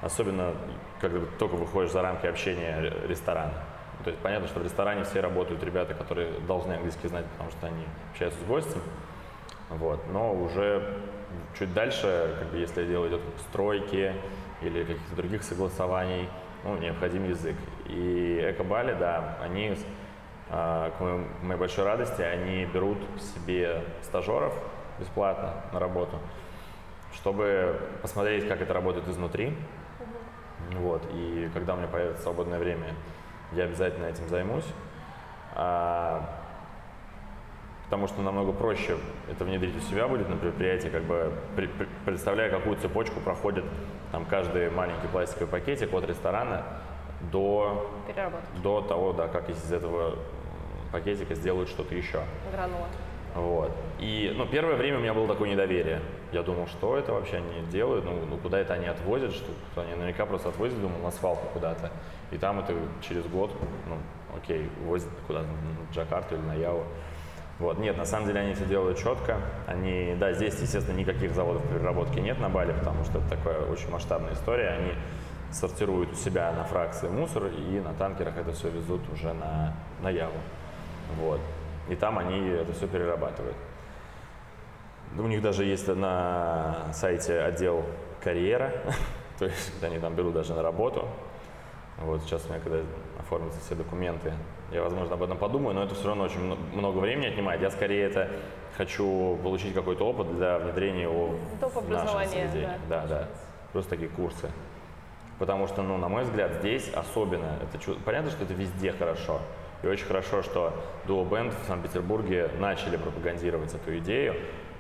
Особенно, 0.03 0.55
когда 1.01 1.21
ты 1.21 1.27
только 1.39 1.55
выходишь 1.55 1.91
за 1.93 2.03
рамки 2.03 2.27
общения 2.27 2.93
ресторана. 3.09 3.55
То 4.05 4.11
есть 4.11 4.23
понятно, 4.23 4.47
что 4.47 4.61
в 4.61 4.65
ресторане 4.65 5.05
все 5.05 5.21
работают 5.21 5.63
ребята, 5.63 5.95
которые 5.95 6.31
должны 6.47 6.75
английский 6.75 7.09
знать, 7.09 7.25
потому 7.33 7.51
что 7.51 7.67
они 7.67 7.85
общаются 8.13 8.39
с 8.41 8.45
гостем. 8.45 8.81
Вот. 9.71 10.01
Но 10.13 10.33
уже 10.33 11.01
чуть 11.59 11.73
дальше, 11.75 12.37
как 12.39 12.49
бы, 12.49 12.59
если 12.59 12.87
дело 12.87 13.09
идет 13.09 13.21
о 13.21 13.41
стройке 13.49 14.15
или 14.63 14.85
каких-то 14.85 15.17
других 15.17 15.43
согласований, 15.43 16.29
ну, 16.63 16.77
необходим 16.77 17.29
язык. 17.29 17.57
И 17.87 18.41
Экобали, 18.51 18.95
да, 18.95 19.39
они, 19.43 19.77
а, 20.51 20.91
к 20.91 21.45
моей 21.45 21.59
большой 21.59 21.85
радости, 21.85 22.23
они 22.23 22.65
берут 22.67 22.99
себе 23.19 23.83
стажеров 24.03 24.55
бесплатно 24.99 25.55
на 25.73 25.81
работу 25.81 26.19
чтобы 27.27 27.81
посмотреть, 28.03 28.47
как 28.47 28.61
это 28.61 28.73
работает 28.73 29.09
изнутри. 29.09 29.49
Угу. 29.49 30.79
Вот, 30.79 31.03
и 31.13 31.51
когда 31.53 31.75
у 31.75 31.77
меня 31.77 31.89
появится 31.89 32.23
свободное 32.23 32.61
время, 32.61 32.95
я 33.51 33.65
обязательно 33.65 34.05
этим 34.05 34.29
займусь. 34.29 34.67
А, 35.57 36.31
потому 37.87 38.07
что 38.07 38.23
намного 38.23 38.53
проще 38.53 38.97
это 39.29 39.45
внедрить 39.45 39.77
у 39.77 39.81
себя 39.81 40.07
будет 40.07 40.29
на 40.29 40.37
предприятии, 40.37 40.87
как 40.87 41.03
бы 41.03 41.33
при, 41.57 41.67
при, 41.67 41.89
представляя, 42.05 42.49
какую 42.49 42.77
цепочку 42.77 43.19
проходит 43.19 43.65
там 44.13 44.25
каждый 44.25 44.71
маленький 44.71 45.09
пластиковый 45.09 45.49
пакетик 45.49 45.93
от 45.95 46.07
ресторана 46.07 46.63
до, 47.33 47.91
до 48.63 48.83
того, 48.83 49.15
да, 49.15 49.27
как 49.27 49.51
из 49.51 49.73
этого 49.73 50.15
пакетика 50.93 51.35
сделают 51.35 51.71
что-то 51.71 51.93
еще. 51.93 52.21
Гранула. 52.53 52.87
Вот. 53.37 53.71
И 53.99 54.33
ну, 54.35 54.47
первое 54.47 54.77
время 54.77 54.97
у 54.97 55.01
меня 55.01 55.13
было 55.13 55.29
такое 55.29 55.51
недоверие. 55.51 56.01
Я 56.37 56.43
думал, 56.43 56.67
что 56.67 56.99
это 56.99 57.15
вообще 57.15 57.39
они 57.39 57.67
делают, 57.71 58.05
ну, 58.05 58.13
ну 58.29 58.37
куда 58.37 58.59
это 58.59 58.75
они 58.75 58.87
отвозят, 58.87 59.33
что 59.33 59.81
они 59.81 59.95
наверняка 59.95 60.27
просто 60.27 60.51
отвозят, 60.51 60.79
думал, 60.79 60.99
на 60.99 61.11
свалку 61.11 61.47
куда-то. 61.55 61.91
И 62.31 62.37
там 62.37 62.61
это 62.61 62.75
через 63.01 63.25
год, 63.25 63.51
ну, 63.89 63.97
окей, 64.37 64.69
возят 64.85 65.09
куда-то 65.27 65.47
в 65.47 65.95
Джакарту 65.95 66.35
или 66.35 66.43
на 66.43 66.53
Яву. 66.53 66.85
Вот. 67.59 67.79
Нет, 67.79 67.97
на 67.97 68.05
самом 68.05 68.27
деле 68.27 68.41
они 68.41 68.53
это 68.53 68.67
делают 68.67 68.99
четко. 68.99 69.39
Они, 69.67 70.15
да, 70.21 70.35
здесь, 70.35 70.61
естественно, 70.61 70.95
никаких 70.95 71.33
заводов 71.33 71.67
переработки 71.71 72.19
нет 72.19 72.39
на 72.39 72.51
Бали, 72.51 72.75
потому 72.75 73.03
что 73.05 73.17
это 73.17 73.31
такая 73.31 73.63
очень 73.63 73.89
масштабная 73.91 74.35
история. 74.35 74.77
Они 74.79 74.93
сортируют 75.51 76.13
у 76.13 76.17
себя 76.17 76.53
на 76.53 76.65
фракции 76.65 77.09
мусор 77.09 77.47
и 77.47 77.81
на 77.81 77.95
танкерах 77.95 78.37
это 78.37 78.53
все 78.53 78.69
везут 78.69 79.01
уже 79.11 79.33
на, 79.33 79.75
на 80.03 80.11
Яву. 80.11 80.37
Вот. 81.19 81.41
И 81.89 81.95
там 81.95 82.19
они 82.19 82.47
это 82.47 82.75
все 82.75 82.87
перерабатывают. 82.87 83.57
У 85.19 85.27
них 85.29 85.41
даже 85.43 85.65
есть 85.65 85.89
на 85.89 86.93
сайте 86.93 87.41
отдел 87.41 87.85
карьера, 88.23 88.73
то 89.39 89.47
есть 89.47 89.83
они 89.83 89.99
там 89.99 90.15
берут 90.15 90.35
даже 90.35 90.55
на 90.55 90.63
работу. 90.63 91.09
Вот 91.99 92.21
сейчас 92.23 92.45
у 92.45 92.49
меня, 92.51 92.61
когда 92.61 92.81
оформятся 93.19 93.59
все 93.61 93.75
документы, 93.75 94.35
я, 94.71 94.83
возможно, 94.83 95.15
об 95.15 95.23
этом 95.23 95.39
подумаю, 95.39 95.75
но 95.75 95.85
это 95.85 95.95
все 95.95 96.09
равно 96.09 96.25
очень 96.25 96.41
много 96.75 96.99
времени 96.99 97.27
отнимает. 97.27 97.63
Я 97.63 97.71
скорее 97.71 98.05
это 98.05 98.29
хочу 98.77 99.39
получить 99.43 99.73
какой-то 99.73 100.07
опыт 100.07 100.37
для 100.37 100.59
внедрения 100.59 101.05
его 101.05 101.37
в 101.61 101.89
наше 101.89 102.29
заведение. 102.29 102.79
Да, 102.89 103.03
да, 103.03 103.07
да. 103.07 103.29
Просто 103.73 103.91
такие 103.91 104.11
курсы. 104.11 104.51
Потому 105.39 105.67
что, 105.67 105.83
ну, 105.83 105.97
на 105.97 106.09
мой 106.09 106.25
взгляд, 106.25 106.53
здесь 106.61 106.91
особенно, 106.95 107.59
это 107.63 107.95
понятно, 108.05 108.31
что 108.31 108.45
это 108.45 108.55
везде 108.55 108.93
хорошо, 108.93 109.41
и 109.83 109.87
очень 109.87 110.07
хорошо, 110.07 110.43
что 110.43 110.73
Duo 111.07 111.29
Band 111.29 111.55
в 111.63 111.67
Санкт-Петербурге 111.67 112.51
начали 112.59 112.97
пропагандировать 112.97 113.75
эту 113.75 113.99
идею 113.99 114.35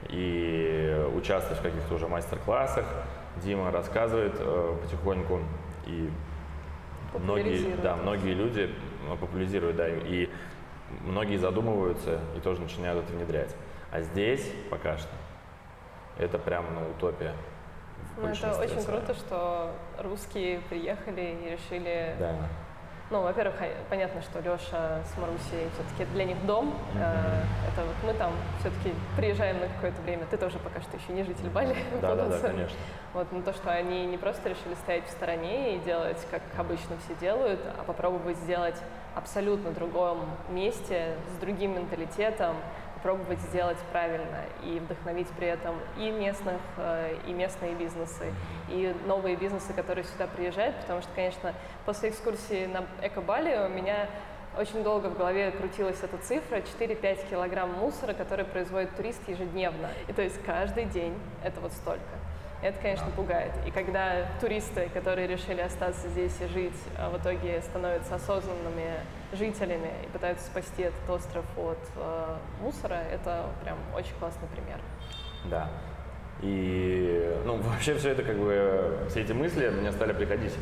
и 0.08 1.06
участвовать 1.14 1.60
в 1.60 1.62
каких-то 1.62 1.94
уже 1.94 2.08
мастер-классах. 2.08 2.84
Дима 3.42 3.70
рассказывает 3.70 4.34
э, 4.38 4.76
потихоньку 4.82 5.40
и 5.86 6.10
Многие, 7.18 7.76
да, 7.76 7.96
многие 7.96 8.34
люди 8.34 8.70
популяризируют, 9.20 9.76
да, 9.76 9.88
и 9.88 10.28
многие 11.02 11.36
задумываются 11.36 12.20
и 12.36 12.40
тоже 12.40 12.60
начинают 12.60 13.04
это 13.04 13.12
внедрять. 13.12 13.54
А 13.90 14.02
здесь 14.02 14.50
пока 14.70 14.98
что 14.98 15.08
это 16.18 16.38
прям 16.38 16.64
ну, 16.74 16.90
утопия. 16.90 17.32
Ну, 18.16 18.28
это 18.28 18.58
очень 18.58 18.82
круто, 18.82 19.14
что 19.14 19.72
русские 19.98 20.60
приехали 20.68 21.36
и 21.42 21.50
решили 21.50 22.16
да. 22.18 22.36
Ну, 23.08 23.22
во-первых, 23.22 23.54
понятно, 23.88 24.20
что 24.20 24.40
Леша 24.40 25.00
с 25.04 25.16
Марусей 25.16 25.70
все-таки 25.74 26.10
для 26.12 26.24
них 26.24 26.44
дом. 26.44 26.74
Mm-hmm. 26.94 27.72
Это 27.72 27.86
вот 27.86 27.94
мы 28.04 28.12
там 28.14 28.32
все-таки 28.58 28.92
приезжаем 29.16 29.60
на 29.60 29.68
какое-то 29.68 30.02
время. 30.02 30.26
Ты 30.28 30.36
тоже 30.36 30.58
пока 30.58 30.80
что 30.80 30.96
еще 30.96 31.12
не 31.12 31.22
житель 31.22 31.48
Бали. 31.50 31.76
Да, 32.02 32.14
да, 32.16 32.26
да, 32.26 32.38
конечно. 32.40 32.76
Вот, 33.14 33.30
но 33.30 33.42
то, 33.42 33.52
что 33.52 33.70
они 33.70 34.06
не 34.06 34.18
просто 34.18 34.48
решили 34.48 34.74
стоять 34.74 35.06
в 35.06 35.10
стороне 35.10 35.76
и 35.76 35.78
делать, 35.80 36.18
как 36.32 36.42
обычно 36.58 36.96
все 37.04 37.14
делают, 37.20 37.60
а 37.78 37.84
попробовать 37.84 38.38
сделать 38.38 38.76
абсолютно 39.14 39.70
другом 39.70 40.26
месте, 40.50 41.14
с 41.34 41.40
другим 41.40 41.76
менталитетом, 41.76 42.56
попробовать 43.06 43.38
сделать 43.40 43.78
правильно 43.92 44.42
и 44.64 44.80
вдохновить 44.80 45.28
при 45.28 45.46
этом 45.46 45.76
и 45.96 46.10
местных, 46.10 46.60
э, 46.76 47.16
и 47.28 47.32
местные 47.32 47.76
бизнесы, 47.76 48.32
и 48.68 48.92
новые 49.06 49.36
бизнесы, 49.36 49.72
которые 49.72 50.04
сюда 50.04 50.26
приезжают, 50.26 50.74
потому 50.80 51.02
что, 51.02 51.10
конечно, 51.14 51.54
после 51.84 52.08
экскурсии 52.08 52.66
на 52.66 52.84
Эко-Бали 53.06 53.64
у 53.64 53.68
меня 53.68 54.08
очень 54.58 54.82
долго 54.82 55.06
в 55.06 55.16
голове 55.16 55.52
крутилась 55.52 56.02
эта 56.02 56.18
цифра 56.18 56.56
4-5 56.56 57.30
килограмм 57.30 57.74
мусора, 57.74 58.12
который 58.12 58.44
производит 58.44 58.96
турист 58.96 59.20
ежедневно. 59.28 59.88
И 60.08 60.12
то 60.12 60.22
есть 60.22 60.42
каждый 60.44 60.86
день 60.86 61.14
это 61.44 61.60
вот 61.60 61.72
столько. 61.74 62.25
Это, 62.62 62.78
конечно, 62.80 63.06
пугает. 63.14 63.52
И 63.66 63.70
когда 63.70 64.26
туристы, 64.40 64.88
которые 64.92 65.26
решили 65.26 65.60
остаться 65.60 66.08
здесь 66.08 66.34
и 66.40 66.46
жить, 66.46 66.76
а 66.98 67.10
в 67.10 67.18
итоге 67.18 67.60
становятся 67.60 68.14
осознанными 68.14 68.94
жителями 69.32 69.90
и 70.04 70.06
пытаются 70.08 70.46
спасти 70.46 70.82
этот 70.82 71.10
остров 71.10 71.44
от 71.58 71.78
э, 71.96 72.36
мусора, 72.60 73.02
это 73.12 73.46
прям 73.62 73.76
очень 73.94 74.14
классный 74.18 74.48
пример. 74.48 74.78
Да. 75.44 75.68
И, 76.40 77.40
ну, 77.44 77.56
вообще 77.62 77.94
все 77.94 78.10
это, 78.10 78.22
как 78.22 78.36
бы, 78.36 79.00
все 79.10 79.20
эти 79.20 79.32
мысли 79.32 79.68
мне 79.68 79.92
стали 79.92 80.12
приходить. 80.12 80.54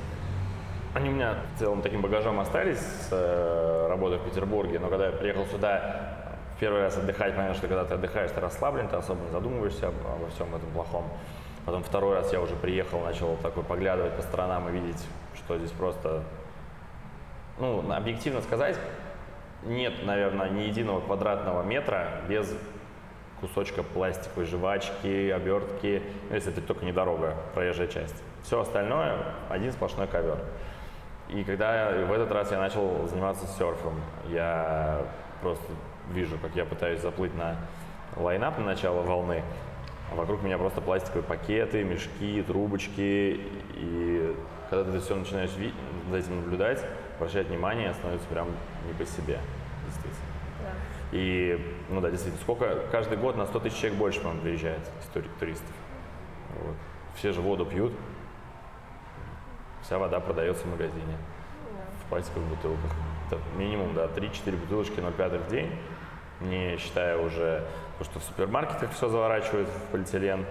Они 0.94 1.10
у 1.10 1.12
меня 1.12 1.36
в 1.54 1.58
целом 1.58 1.82
таким 1.82 2.02
багажом 2.02 2.38
остались 2.40 2.78
с 2.78 3.08
э, 3.12 3.86
работы 3.88 4.16
в 4.16 4.24
Петербурге, 4.24 4.78
но 4.78 4.88
когда 4.88 5.06
я 5.06 5.12
приехал 5.12 5.46
сюда, 5.46 6.24
в 6.56 6.60
первый 6.60 6.82
раз 6.82 6.96
отдыхать, 6.96 7.34
понятно, 7.34 7.54
что 7.54 7.66
когда 7.66 7.84
ты 7.84 7.94
отдыхаешь, 7.94 8.30
ты 8.30 8.40
расслаблен, 8.40 8.88
ты 8.88 8.96
особо 8.96 9.24
не 9.24 9.30
задумываешься 9.30 9.88
обо 9.88 10.28
всем 10.30 10.54
этом 10.54 10.70
плохом. 10.70 11.04
Потом 11.66 11.82
второй 11.82 12.16
раз 12.16 12.32
я 12.32 12.40
уже 12.40 12.54
приехал, 12.56 13.00
начал 13.00 13.36
такой 13.36 13.62
поглядывать 13.62 14.14
по 14.14 14.22
сторонам 14.22 14.68
и 14.68 14.72
видеть, 14.72 15.02
что 15.34 15.56
здесь 15.58 15.70
просто, 15.70 16.22
ну, 17.58 17.90
объективно 17.90 18.42
сказать, 18.42 18.78
нет, 19.64 20.04
наверное, 20.04 20.50
ни 20.50 20.62
единого 20.62 21.00
квадратного 21.00 21.62
метра 21.62 22.20
без 22.28 22.54
кусочка 23.40 23.82
пластиковой 23.82 24.46
жвачки, 24.46 25.30
обертки, 25.30 26.02
ну, 26.28 26.34
если 26.34 26.52
это 26.52 26.60
только 26.60 26.84
не 26.84 26.92
дорога, 26.92 27.34
проезжая 27.54 27.88
часть. 27.88 28.22
Все 28.42 28.60
остальное 28.60 29.16
один 29.48 29.72
сплошной 29.72 30.06
ковер. 30.06 30.38
И 31.30 31.42
когда 31.44 31.90
в 31.90 32.12
этот 32.12 32.30
раз 32.30 32.52
я 32.52 32.58
начал 32.58 33.06
заниматься 33.08 33.46
серфом, 33.46 34.00
я 34.28 35.02
просто 35.40 35.64
вижу, 36.10 36.36
как 36.38 36.54
я 36.54 36.66
пытаюсь 36.66 37.00
заплыть 37.00 37.34
на 37.34 37.56
лайнап 38.16 38.58
на 38.58 38.64
начало 38.64 39.00
волны, 39.00 39.42
а 40.14 40.16
вокруг 40.16 40.42
меня 40.42 40.58
просто 40.58 40.80
пластиковые 40.80 41.24
пакеты, 41.24 41.82
мешки, 41.82 42.42
трубочки. 42.42 43.40
И 43.74 44.36
когда 44.70 44.84
ты 44.84 44.90
это 44.90 45.00
все 45.04 45.16
начинаешь 45.16 45.50
за 45.50 46.16
этим 46.16 46.36
наблюдать, 46.36 46.84
обращать 47.16 47.48
внимание, 47.48 47.92
становится 47.94 48.28
прям 48.28 48.48
не 48.86 48.92
по 48.92 49.04
себе, 49.04 49.40
действительно. 49.86 50.24
Да. 50.62 50.70
И, 51.12 51.76
ну 51.90 52.00
да, 52.00 52.10
действительно, 52.10 52.40
сколько, 52.42 52.78
каждый 52.92 53.18
год 53.18 53.36
на 53.36 53.46
100 53.46 53.60
тысяч 53.60 53.78
человек 53.78 53.98
больше, 53.98 54.20
по-моему, 54.20 54.42
приезжает 54.42 54.80
туристов. 55.40 55.70
Вот. 56.62 56.76
Все 57.16 57.32
же 57.32 57.40
воду 57.40 57.66
пьют, 57.66 57.92
вся 59.82 59.98
вода 59.98 60.20
продается 60.20 60.64
в 60.64 60.70
магазине, 60.70 61.16
да. 61.72 61.80
в 62.04 62.08
пластиковых 62.08 62.48
бутылках. 62.50 62.90
Это 63.26 63.40
минимум, 63.56 63.94
да, 63.94 64.06
3-4 64.06 64.56
бутылочки 64.56 65.00
0,5 65.00 65.46
в 65.46 65.50
день, 65.50 65.70
не 66.40 66.76
считая 66.78 67.18
уже 67.18 67.64
Потому 67.98 68.10
что 68.10 68.20
в 68.20 68.22
супермаркетах 68.24 68.90
все 68.92 69.08
заворачивают 69.08 69.68
в 69.68 69.92
полиэтилен, 69.92 70.44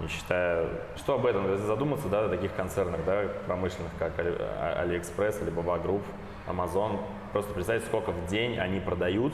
не 0.00 0.08
считая... 0.08 0.68
Что 0.96 1.14
об 1.14 1.26
этом 1.26 1.56
задуматься, 1.58 2.08
да, 2.08 2.26
о 2.26 2.28
таких 2.28 2.54
концернах, 2.54 3.00
да, 3.06 3.24
промышленных, 3.46 3.92
как 3.98 4.18
Али, 4.18 4.36
AliExpress, 4.76 5.40
Alibaba 5.40 5.82
Group, 5.82 6.02
Amazon. 6.46 7.00
Просто 7.32 7.52
представьте, 7.54 7.86
сколько 7.86 8.10
в 8.10 8.26
день 8.26 8.58
они 8.58 8.80
продают 8.80 9.32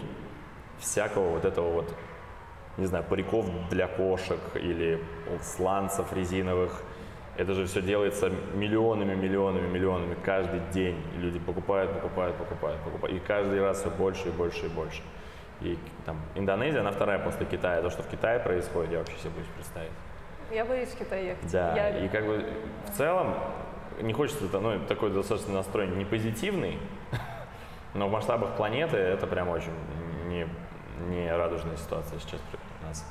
всякого 0.78 1.30
вот 1.30 1.44
этого 1.44 1.70
вот, 1.70 1.94
не 2.76 2.86
знаю, 2.86 3.04
париков 3.04 3.46
для 3.70 3.88
кошек 3.88 4.38
или 4.54 5.02
сланцев 5.42 6.12
резиновых. 6.12 6.82
Это 7.36 7.52
же 7.52 7.66
все 7.66 7.82
делается 7.82 8.30
миллионами, 8.54 9.14
миллионами, 9.14 9.66
миллионами 9.66 10.16
каждый 10.24 10.60
день. 10.72 10.96
Люди 11.16 11.38
покупают, 11.38 11.92
покупают, 11.92 12.36
покупают, 12.36 12.80
покупают. 12.80 13.16
И 13.16 13.20
каждый 13.20 13.60
раз 13.60 13.80
все 13.80 13.90
больше 13.90 14.28
и 14.28 14.30
больше 14.30 14.66
и 14.66 14.68
больше. 14.68 15.02
И 15.60 15.78
там 16.04 16.20
Индонезия, 16.34 16.80
она 16.80 16.92
вторая 16.92 17.18
после 17.18 17.46
Китая. 17.46 17.82
То, 17.82 17.90
что 17.90 18.02
в 18.02 18.08
Китае 18.08 18.40
происходит, 18.40 18.92
я 18.92 18.98
вообще 18.98 19.16
себе 19.18 19.30
боюсь 19.30 19.48
представить. 19.54 19.92
Я 20.50 20.64
боюсь 20.64 20.90
в 20.90 20.98
Китай 20.98 21.26
ехать. 21.26 21.50
Да, 21.50 21.74
я... 21.74 22.04
и 22.04 22.08
как 22.08 22.26
бы 22.26 22.46
в 22.86 22.96
целом 22.96 23.34
не 24.00 24.12
хочется, 24.12 24.44
ну, 24.60 24.78
такой 24.86 25.10
достаточно 25.10 25.54
настрой 25.54 25.88
не 25.88 26.04
позитивный, 26.04 26.78
но 27.94 28.08
в 28.08 28.12
масштабах 28.12 28.56
планеты 28.56 28.96
это 28.96 29.26
прям 29.26 29.48
очень 29.48 29.72
не, 30.26 30.46
не 31.08 31.34
радужная 31.34 31.76
ситуация 31.76 32.18
сейчас 32.20 32.40
у 32.82 32.86
нас. 32.86 33.04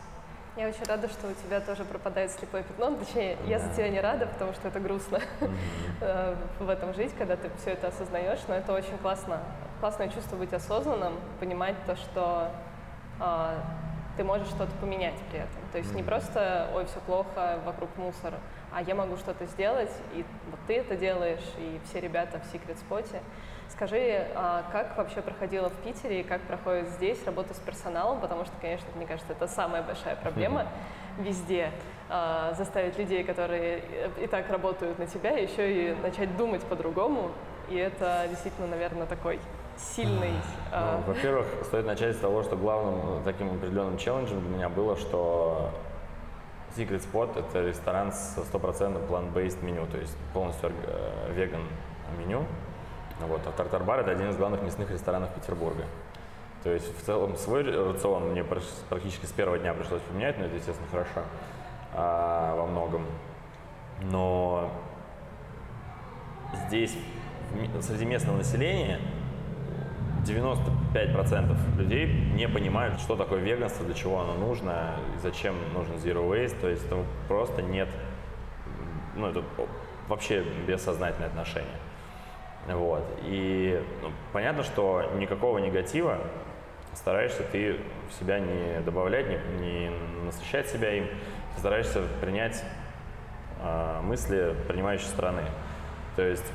Я 0.55 0.69
очень 0.69 0.85
рада, 0.85 1.09
что 1.09 1.27
у 1.27 1.33
тебя 1.33 1.59
тоже 1.59 1.83
пропадает 1.83 2.31
слепое 2.31 2.63
пятно. 2.63 2.95
Точнее, 2.95 3.37
да. 3.43 3.49
я 3.49 3.59
за 3.59 3.73
тебя 3.73 3.89
не 3.89 3.99
рада, 3.99 4.25
потому 4.25 4.53
что 4.53 4.69
это 4.69 4.79
грустно 4.79 5.19
mm-hmm. 5.41 6.37
в 6.59 6.69
этом 6.69 6.93
жить, 6.93 7.11
когда 7.17 7.35
ты 7.35 7.49
все 7.57 7.71
это 7.71 7.87
осознаешь, 7.87 8.39
но 8.47 8.55
это 8.55 8.71
очень 8.71 8.97
классно 8.99 9.41
классное 9.85 10.09
чувство 10.09 10.35
быть 10.35 10.51
осознанным, 10.51 11.13
понимать 11.39 11.75
то, 11.85 11.95
что 11.95 12.49
э, 13.19 13.59
ты 14.17 14.23
можешь 14.23 14.47
что-то 14.47 14.71
поменять 14.81 15.13
при 15.29 15.37
этом. 15.37 15.61
То 15.71 15.77
есть 15.77 15.93
не 15.93 16.01
просто, 16.01 16.71
ой, 16.73 16.87
все 16.87 16.99
плохо, 17.01 17.59
вокруг 17.63 17.95
мусор, 17.95 18.33
а 18.73 18.81
я 18.81 18.95
могу 18.95 19.15
что-то 19.17 19.45
сделать, 19.45 19.91
и 20.15 20.25
вот 20.49 20.59
ты 20.65 20.77
это 20.77 20.95
делаешь, 20.95 21.53
и 21.59 21.79
все 21.85 21.99
ребята 21.99 22.39
в 22.39 22.51
Secret 22.51 22.79
Spot. 22.89 23.05
Скажи, 23.69 24.25
а 24.33 24.63
как 24.71 24.97
вообще 24.97 25.21
проходила 25.21 25.69
в 25.69 25.75
Питере 25.83 26.21
и 26.21 26.23
как 26.23 26.41
проходит 26.41 26.89
здесь 26.89 27.23
работа 27.23 27.53
с 27.53 27.59
персоналом, 27.59 28.21
потому 28.21 28.43
что, 28.45 28.53
конечно, 28.59 28.87
мне 28.95 29.05
кажется, 29.05 29.33
это 29.33 29.47
самая 29.47 29.83
большая 29.83 30.15
проблема 30.15 30.65
везде. 31.19 31.69
А, 32.09 32.53
заставить 32.53 32.97
людей, 32.97 33.23
которые 33.23 33.83
и 34.19 34.25
так 34.25 34.49
работают 34.49 34.97
на 34.97 35.05
тебя, 35.05 35.37
еще 35.37 35.91
и 35.91 35.95
начать 36.01 36.35
думать 36.37 36.63
по-другому. 36.63 37.29
И 37.69 37.75
это 37.75 38.25
действительно, 38.29 38.67
наверное, 38.67 39.07
такой 39.07 39.39
сильный? 39.77 40.33
Ну, 40.71 41.01
во-первых, 41.07 41.45
стоит 41.63 41.85
начать 41.85 42.15
с 42.15 42.19
того, 42.19 42.43
что 42.43 42.55
главным 42.55 43.23
таким 43.23 43.53
определенным 43.53 43.97
челленджем 43.97 44.41
для 44.41 44.49
меня 44.49 44.69
было, 44.69 44.95
что 44.95 45.71
Secret 46.75 47.03
Spot– 47.09 47.39
это 47.49 47.61
ресторан 47.67 48.11
с 48.11 48.35
стопроцентным 48.45 49.03
plant-based 49.03 49.63
меню, 49.63 49.85
то 49.87 49.97
есть 49.97 50.15
полностью 50.33 50.71
э, 50.87 51.33
веган 51.33 51.61
меню. 52.17 52.45
Вот. 53.21 53.41
А 53.47 53.51
Тартар-бар– 53.51 53.99
это 54.01 54.11
один 54.11 54.29
из 54.29 54.35
главных 54.35 54.61
мясных 54.61 54.91
ресторанов 54.91 55.33
Петербурга. 55.33 55.85
То 56.63 56.71
есть 56.71 56.97
в 56.97 57.05
целом 57.05 57.37
свой 57.37 57.63
рацион 57.63 58.31
мне 58.31 58.43
практически 58.43 59.25
с 59.25 59.31
первого 59.31 59.57
дня 59.57 59.73
пришлось 59.73 60.01
поменять, 60.01 60.37
но 60.39 60.45
это, 60.45 60.55
естественно, 60.55 60.87
хорошо 60.89 61.21
а, 61.93 62.55
во 62.55 62.65
многом. 62.65 63.05
Но 64.01 64.71
здесь 66.67 66.97
среди 67.81 68.05
местного 68.05 68.37
населения 68.37 68.99
95% 70.25 71.77
людей 71.77 72.07
не 72.33 72.47
понимают, 72.47 72.99
что 72.99 73.15
такое 73.15 73.39
веганство, 73.39 73.85
для 73.85 73.95
чего 73.95 74.21
оно 74.21 74.33
нужно, 74.33 74.95
и 75.15 75.19
зачем 75.19 75.55
нужен 75.73 75.95
zero 75.95 76.27
waste, 76.27 76.59
то 76.59 76.67
есть 76.67 76.85
это 76.85 77.03
просто 77.27 77.61
нет, 77.61 77.89
ну 79.15 79.27
это 79.27 79.43
вообще 80.07 80.43
бессознательное 80.67 81.27
отношение. 81.27 81.77
Вот. 82.67 83.03
И 83.23 83.79
ну, 84.01 84.11
понятно, 84.33 84.63
что 84.63 85.11
никакого 85.17 85.59
негатива 85.59 86.19
стараешься 86.93 87.43
ты 87.51 87.79
в 88.09 88.13
себя 88.19 88.39
не 88.39 88.81
добавлять, 88.81 89.27
не, 89.27 89.37
не 89.59 89.89
насыщать 90.25 90.67
себя 90.67 90.93
им, 90.95 91.07
ты 91.53 91.59
стараешься 91.59 92.01
принять 92.21 92.63
э, 93.61 94.01
мысли 94.01 94.55
принимающей 94.67 95.05
стороны. 95.05 95.43
То 96.15 96.23
есть 96.23 96.45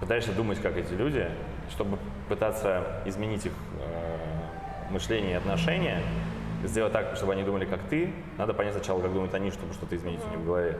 пытаешься 0.00 0.32
думать, 0.32 0.60
как 0.60 0.76
эти 0.76 0.92
люди, 0.94 1.28
чтобы 1.70 1.98
пытаться 2.28 2.82
изменить 3.04 3.46
их 3.46 3.52
э, 3.80 4.92
мышление 4.92 5.32
и 5.32 5.34
отношения, 5.34 6.00
сделать 6.64 6.92
так, 6.92 7.16
чтобы 7.16 7.32
они 7.32 7.42
думали, 7.42 7.64
как 7.64 7.80
ты, 7.90 8.12
надо 8.38 8.54
понять 8.54 8.74
сначала, 8.74 9.00
как 9.00 9.12
думают 9.12 9.34
они, 9.34 9.50
чтобы 9.50 9.72
что-то 9.72 9.96
изменить 9.96 10.20
у 10.24 10.30
них 10.30 10.38
в 10.38 10.44
голове. 10.44 10.78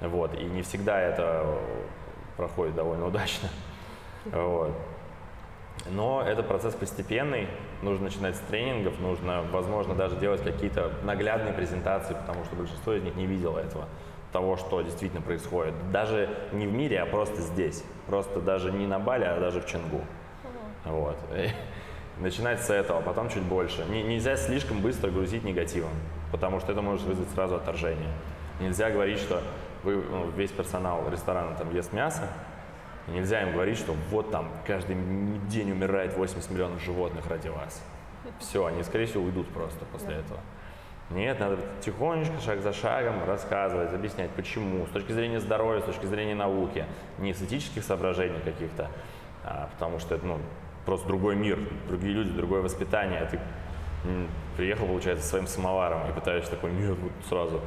Вот. 0.00 0.34
И 0.38 0.44
не 0.44 0.62
всегда 0.62 1.00
это 1.00 1.46
проходит 2.36 2.74
довольно 2.74 3.06
удачно. 3.06 3.48
Вот. 4.26 4.72
Но 5.88 6.22
это 6.22 6.42
процесс 6.42 6.74
постепенный, 6.74 7.48
нужно 7.82 8.04
начинать 8.04 8.36
с 8.36 8.40
тренингов, 8.40 8.98
нужно, 9.00 9.42
возможно, 9.50 9.94
даже 9.94 10.16
делать 10.16 10.42
какие-то 10.42 10.92
наглядные 11.04 11.54
презентации, 11.54 12.14
потому 12.14 12.44
что 12.44 12.56
большинство 12.56 12.92
из 12.92 13.02
них 13.02 13.16
не 13.16 13.26
видело 13.26 13.58
этого, 13.58 13.86
того, 14.32 14.56
что 14.56 14.82
действительно 14.82 15.22
происходит. 15.22 15.74
Даже 15.90 16.28
не 16.52 16.66
в 16.66 16.72
мире, 16.72 17.00
а 17.00 17.06
просто 17.06 17.40
здесь. 17.40 17.82
Просто 18.06 18.40
даже 18.40 18.70
не 18.70 18.86
на 18.86 18.98
Бали, 18.98 19.24
а 19.24 19.40
даже 19.40 19.60
в 19.60 19.66
Ченгу. 19.66 20.02
Вот. 20.84 21.16
Начинать 22.18 22.62
с 22.62 22.70
этого, 22.70 23.00
потом 23.00 23.30
чуть 23.30 23.42
больше. 23.42 23.84
Не, 23.86 24.02
нельзя 24.02 24.36
слишком 24.36 24.80
быстро 24.80 25.10
грузить 25.10 25.44
негативом, 25.44 25.92
потому 26.32 26.60
что 26.60 26.72
это 26.72 26.82
может 26.82 27.06
вызвать 27.06 27.30
сразу 27.30 27.56
отторжение. 27.56 28.12
Нельзя 28.60 28.90
говорить, 28.90 29.18
что 29.18 29.42
вы, 29.82 29.96
ну, 29.96 30.30
весь 30.30 30.50
персонал 30.50 31.08
ресторана 31.10 31.56
там 31.56 31.74
ест 31.74 31.92
мясо, 31.92 32.28
и 33.08 33.12
нельзя 33.12 33.42
им 33.42 33.52
говорить, 33.52 33.78
что 33.78 33.94
вот 34.10 34.30
там 34.30 34.48
каждый 34.66 34.96
день 35.48 35.72
умирает 35.72 36.16
80 36.16 36.50
миллионов 36.50 36.82
животных 36.82 37.26
ради 37.28 37.48
вас. 37.48 37.82
Все, 38.38 38.66
они, 38.66 38.82
скорее 38.82 39.06
всего, 39.06 39.24
уйдут 39.24 39.48
просто 39.48 39.84
после 39.86 40.16
этого. 40.16 40.40
Нет, 41.10 41.40
надо 41.40 41.58
тихонечко, 41.80 42.38
шаг 42.40 42.60
за 42.60 42.72
шагом 42.72 43.24
рассказывать, 43.24 43.92
объяснять, 43.92 44.30
почему, 44.30 44.86
с 44.86 44.90
точки 44.90 45.10
зрения 45.10 45.40
здоровья, 45.40 45.80
с 45.80 45.84
точки 45.84 46.06
зрения 46.06 46.36
науки, 46.36 46.84
не 47.18 47.34
с 47.34 47.42
этических 47.42 47.82
соображений 47.82 48.38
каких-то, 48.44 48.88
а 49.42 49.68
потому 49.72 49.98
что 49.98 50.14
это 50.14 50.24
ну, 50.24 50.38
просто 50.86 51.06
другой 51.06 51.36
мир, 51.36 51.58
другие 51.88 52.14
люди, 52.14 52.30
другое 52.30 52.62
воспитание. 52.62 53.26
Ты 53.30 53.40
приехал, 54.56 54.86
получается, 54.86 55.26
своим 55.26 55.46
самоваром 55.46 56.08
и 56.08 56.12
пытаешься 56.12 56.50
такой, 56.50 56.72
нет, 56.72 56.96
вот 56.98 57.12
сразу, 57.28 57.60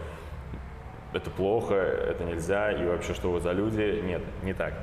это 1.14 1.30
плохо, 1.30 1.76
это 1.76 2.24
нельзя, 2.24 2.72
и 2.72 2.86
вообще, 2.86 3.14
что 3.14 3.32
вы 3.32 3.40
за 3.40 3.52
люди? 3.52 4.02
Нет, 4.04 4.22
не 4.42 4.54
так 4.54 4.74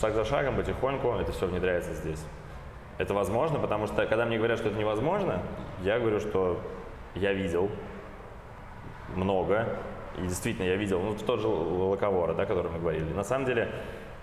шаг 0.00 0.14
за 0.14 0.24
шагом, 0.24 0.56
потихоньку 0.56 1.12
это 1.12 1.32
все 1.32 1.46
внедряется 1.46 1.94
здесь. 1.94 2.24
Это 2.98 3.14
возможно, 3.14 3.58
потому 3.58 3.86
что 3.86 4.06
когда 4.06 4.24
мне 4.24 4.38
говорят, 4.38 4.58
что 4.58 4.68
это 4.68 4.78
невозможно, 4.78 5.42
я 5.82 5.98
говорю, 5.98 6.20
что 6.20 6.60
я 7.14 7.32
видел 7.32 7.70
много, 9.14 9.68
и 10.18 10.22
действительно 10.22 10.66
я 10.66 10.76
видел, 10.76 11.00
ну, 11.00 11.14
тот 11.14 11.40
же 11.40 11.46
Лаковора, 11.48 12.34
да, 12.34 12.44
о 12.44 12.46
котором 12.46 12.72
мы 12.72 12.78
говорили. 12.78 13.12
На 13.12 13.24
самом 13.24 13.44
деле, 13.44 13.70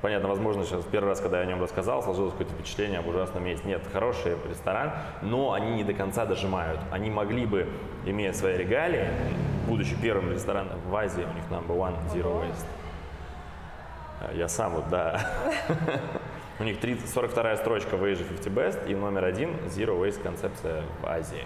понятно, 0.04 0.28
возможно, 0.28 0.66
сейчас 0.66 0.84
первый 0.92 1.08
раз, 1.08 1.22
когда 1.22 1.38
я 1.38 1.44
о 1.44 1.48
нем 1.48 1.62
рассказал, 1.64 2.04
сложилось 2.04 2.34
какое-то 2.34 2.54
впечатление 2.54 3.00
об 3.00 3.08
ужасном 3.08 3.46
месте. 3.46 3.66
Нет, 3.66 3.82
хороший 3.92 4.36
ресторан, 4.50 4.92
но 5.22 5.54
они 5.54 5.72
не 5.76 5.86
до 5.86 5.94
конца 5.94 6.26
дожимают. 6.26 6.80
Они 6.92 7.10
могли 7.10 7.46
бы, 7.46 7.70
имея 8.06 8.34
свои 8.34 8.58
регалии, 8.58 9.08
будучи 9.66 9.96
первым 10.00 10.34
рестораном 10.34 10.78
в 10.86 10.96
Азии, 10.96 11.24
у 11.24 11.34
них 11.34 11.46
number 11.50 11.78
one 11.78 11.96
zero 12.14 12.44
waste, 12.44 12.68
я 14.34 14.50
сам 14.50 14.74
вот, 14.74 14.90
да. 14.90 15.22
У 16.60 16.64
них 16.64 16.78
42-я 16.78 17.58
строчка 17.58 17.98
в 17.98 18.04
Asia 18.04 18.24
50 18.24 18.54
Best 18.54 18.88
и 18.88 18.94
номер 18.94 19.26
один 19.26 19.50
Zero 19.66 20.00
Waste 20.00 20.22
концепция 20.22 20.84
в 21.02 21.06
Азии. 21.06 21.46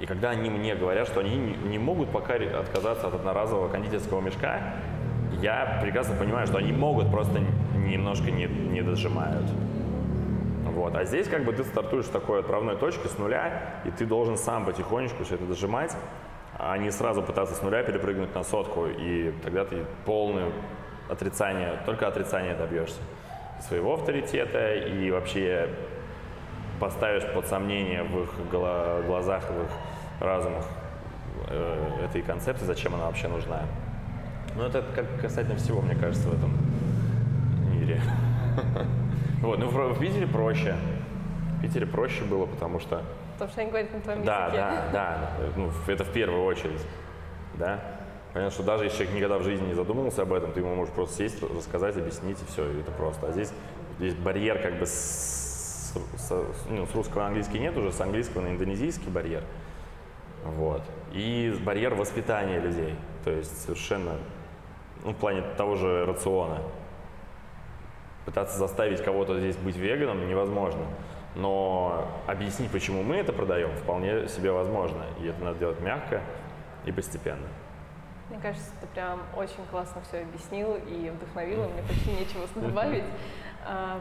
И 0.00 0.06
когда 0.06 0.30
они 0.30 0.50
мне 0.50 0.74
говорят, 0.74 1.06
что 1.06 1.20
они 1.20 1.36
не 1.36 1.78
могут 1.78 2.10
пока 2.10 2.34
отказаться 2.34 3.06
от 3.06 3.14
одноразового 3.14 3.68
кондитерского 3.68 4.20
мешка, 4.20 4.74
я 5.40 5.78
прекрасно 5.82 6.14
понимаю, 6.16 6.46
что 6.46 6.58
они 6.58 6.72
могут, 6.72 7.10
просто 7.10 7.40
немножко 7.74 8.30
не, 8.30 8.46
не 8.46 8.82
дожимают. 8.82 9.46
Вот. 10.64 10.94
А 10.96 11.04
здесь 11.04 11.28
как 11.28 11.44
бы 11.44 11.52
ты 11.52 11.64
стартуешь 11.64 12.06
с 12.06 12.08
такой 12.08 12.40
отправной 12.40 12.76
точки 12.76 13.06
с 13.06 13.18
нуля, 13.18 13.80
и 13.84 13.90
ты 13.90 14.06
должен 14.06 14.36
сам 14.36 14.64
потихонечку 14.64 15.24
все 15.24 15.34
это 15.34 15.44
дожимать, 15.44 15.96
а 16.58 16.76
не 16.78 16.90
сразу 16.90 17.22
пытаться 17.22 17.54
с 17.54 17.62
нуля 17.62 17.82
перепрыгнуть 17.82 18.34
на 18.34 18.44
сотку, 18.44 18.86
и 18.86 19.32
тогда 19.42 19.64
ты 19.64 19.84
полную 20.04 20.52
отрицания, 21.08 21.80
только 21.86 22.06
отрицания 22.06 22.56
добьешься 22.56 23.00
своего 23.60 23.94
авторитета 23.94 24.74
и 24.74 25.10
вообще 25.10 25.68
поставишь 26.78 27.24
под 27.34 27.46
сомнение 27.46 28.04
в 28.04 28.22
их 28.22 28.30
глазах, 28.50 29.50
в 29.50 29.64
их 29.64 29.70
разумах 30.20 30.64
э, 31.48 32.04
этой 32.04 32.22
концепции, 32.22 32.64
зачем 32.64 32.94
она 32.94 33.06
вообще 33.06 33.28
нужна. 33.28 33.62
Но 34.56 34.66
это 34.66 34.84
как 34.94 35.20
касательно 35.20 35.56
всего, 35.56 35.80
мне 35.80 35.94
кажется, 35.94 36.28
в 36.28 36.34
этом 36.34 36.52
мире. 37.72 38.00
Вот, 39.40 39.60
ну 39.60 39.68
в 39.68 40.00
Питере 40.00 40.26
проще. 40.26 40.74
В 41.56 41.62
Питере 41.62 41.86
проще 41.86 42.24
было, 42.24 42.46
потому 42.46 42.80
что... 42.80 43.02
Потому 43.34 43.52
что 43.52 43.60
они 43.60 43.70
говорят 43.70 43.94
на 43.94 44.00
твоем 44.00 44.24
да, 44.24 44.46
языке. 44.46 44.58
Да, 44.58 44.90
да, 44.92 45.30
ну, 45.56 45.70
это 45.86 46.02
в 46.02 46.12
первую 46.12 46.44
очередь, 46.44 46.80
да. 47.54 47.78
Понятно, 48.32 48.52
что 48.52 48.64
даже 48.64 48.84
если 48.84 48.96
человек 48.96 49.16
никогда 49.16 49.38
в 49.38 49.44
жизни 49.44 49.68
не 49.68 49.74
задумывался 49.74 50.22
об 50.22 50.32
этом, 50.32 50.50
ты 50.50 50.58
ему 50.58 50.74
можешь 50.74 50.92
просто 50.92 51.18
сесть, 51.18 51.40
рассказать, 51.40 51.96
объяснить, 51.96 52.42
и 52.42 52.46
все, 52.46 52.68
и 52.68 52.80
это 52.80 52.90
просто. 52.90 53.28
А 53.28 53.30
здесь 53.30 53.52
здесь 53.98 54.14
барьер 54.14 54.60
как 54.60 54.78
бы 54.78 54.86
с, 54.86 55.92
с, 56.16 56.32
ну, 56.68 56.86
с 56.86 56.94
русского 56.94 57.22
на 57.22 57.26
английский 57.28 57.58
нет 57.58 57.76
уже, 57.76 57.92
с 57.92 58.00
английского 58.00 58.42
на 58.42 58.48
индонезийский 58.48 59.10
барьер. 59.10 59.42
Вот. 60.44 60.82
И 61.12 61.56
барьер 61.64 61.94
воспитания 61.94 62.60
людей. 62.60 62.94
То 63.24 63.30
есть 63.30 63.62
совершенно, 63.62 64.16
ну, 65.04 65.12
в 65.12 65.16
плане 65.16 65.42
того 65.56 65.76
же 65.76 66.04
рациона. 66.06 66.58
Пытаться 68.24 68.58
заставить 68.58 69.02
кого-то 69.02 69.38
здесь 69.38 69.56
быть 69.56 69.76
веганом 69.76 70.28
невозможно. 70.28 70.84
Но 71.34 72.08
объяснить, 72.26 72.70
почему 72.70 73.02
мы 73.02 73.16
это 73.16 73.32
продаем, 73.32 73.70
вполне 73.76 74.28
себе 74.28 74.50
возможно. 74.50 75.04
И 75.20 75.26
это 75.26 75.42
надо 75.42 75.58
делать 75.58 75.80
мягко 75.80 76.20
и 76.84 76.92
постепенно. 76.92 77.46
Мне 78.28 78.38
кажется, 78.40 78.70
ты 78.80 78.86
прям 78.88 79.20
очень 79.36 79.64
классно 79.70 80.02
все 80.02 80.20
объяснил 80.20 80.74
и 80.74 81.10
вдохновила. 81.10 81.66
Мне 81.68 81.82
почти 81.82 82.10
нечего 82.12 82.46
добавить, 82.56 83.04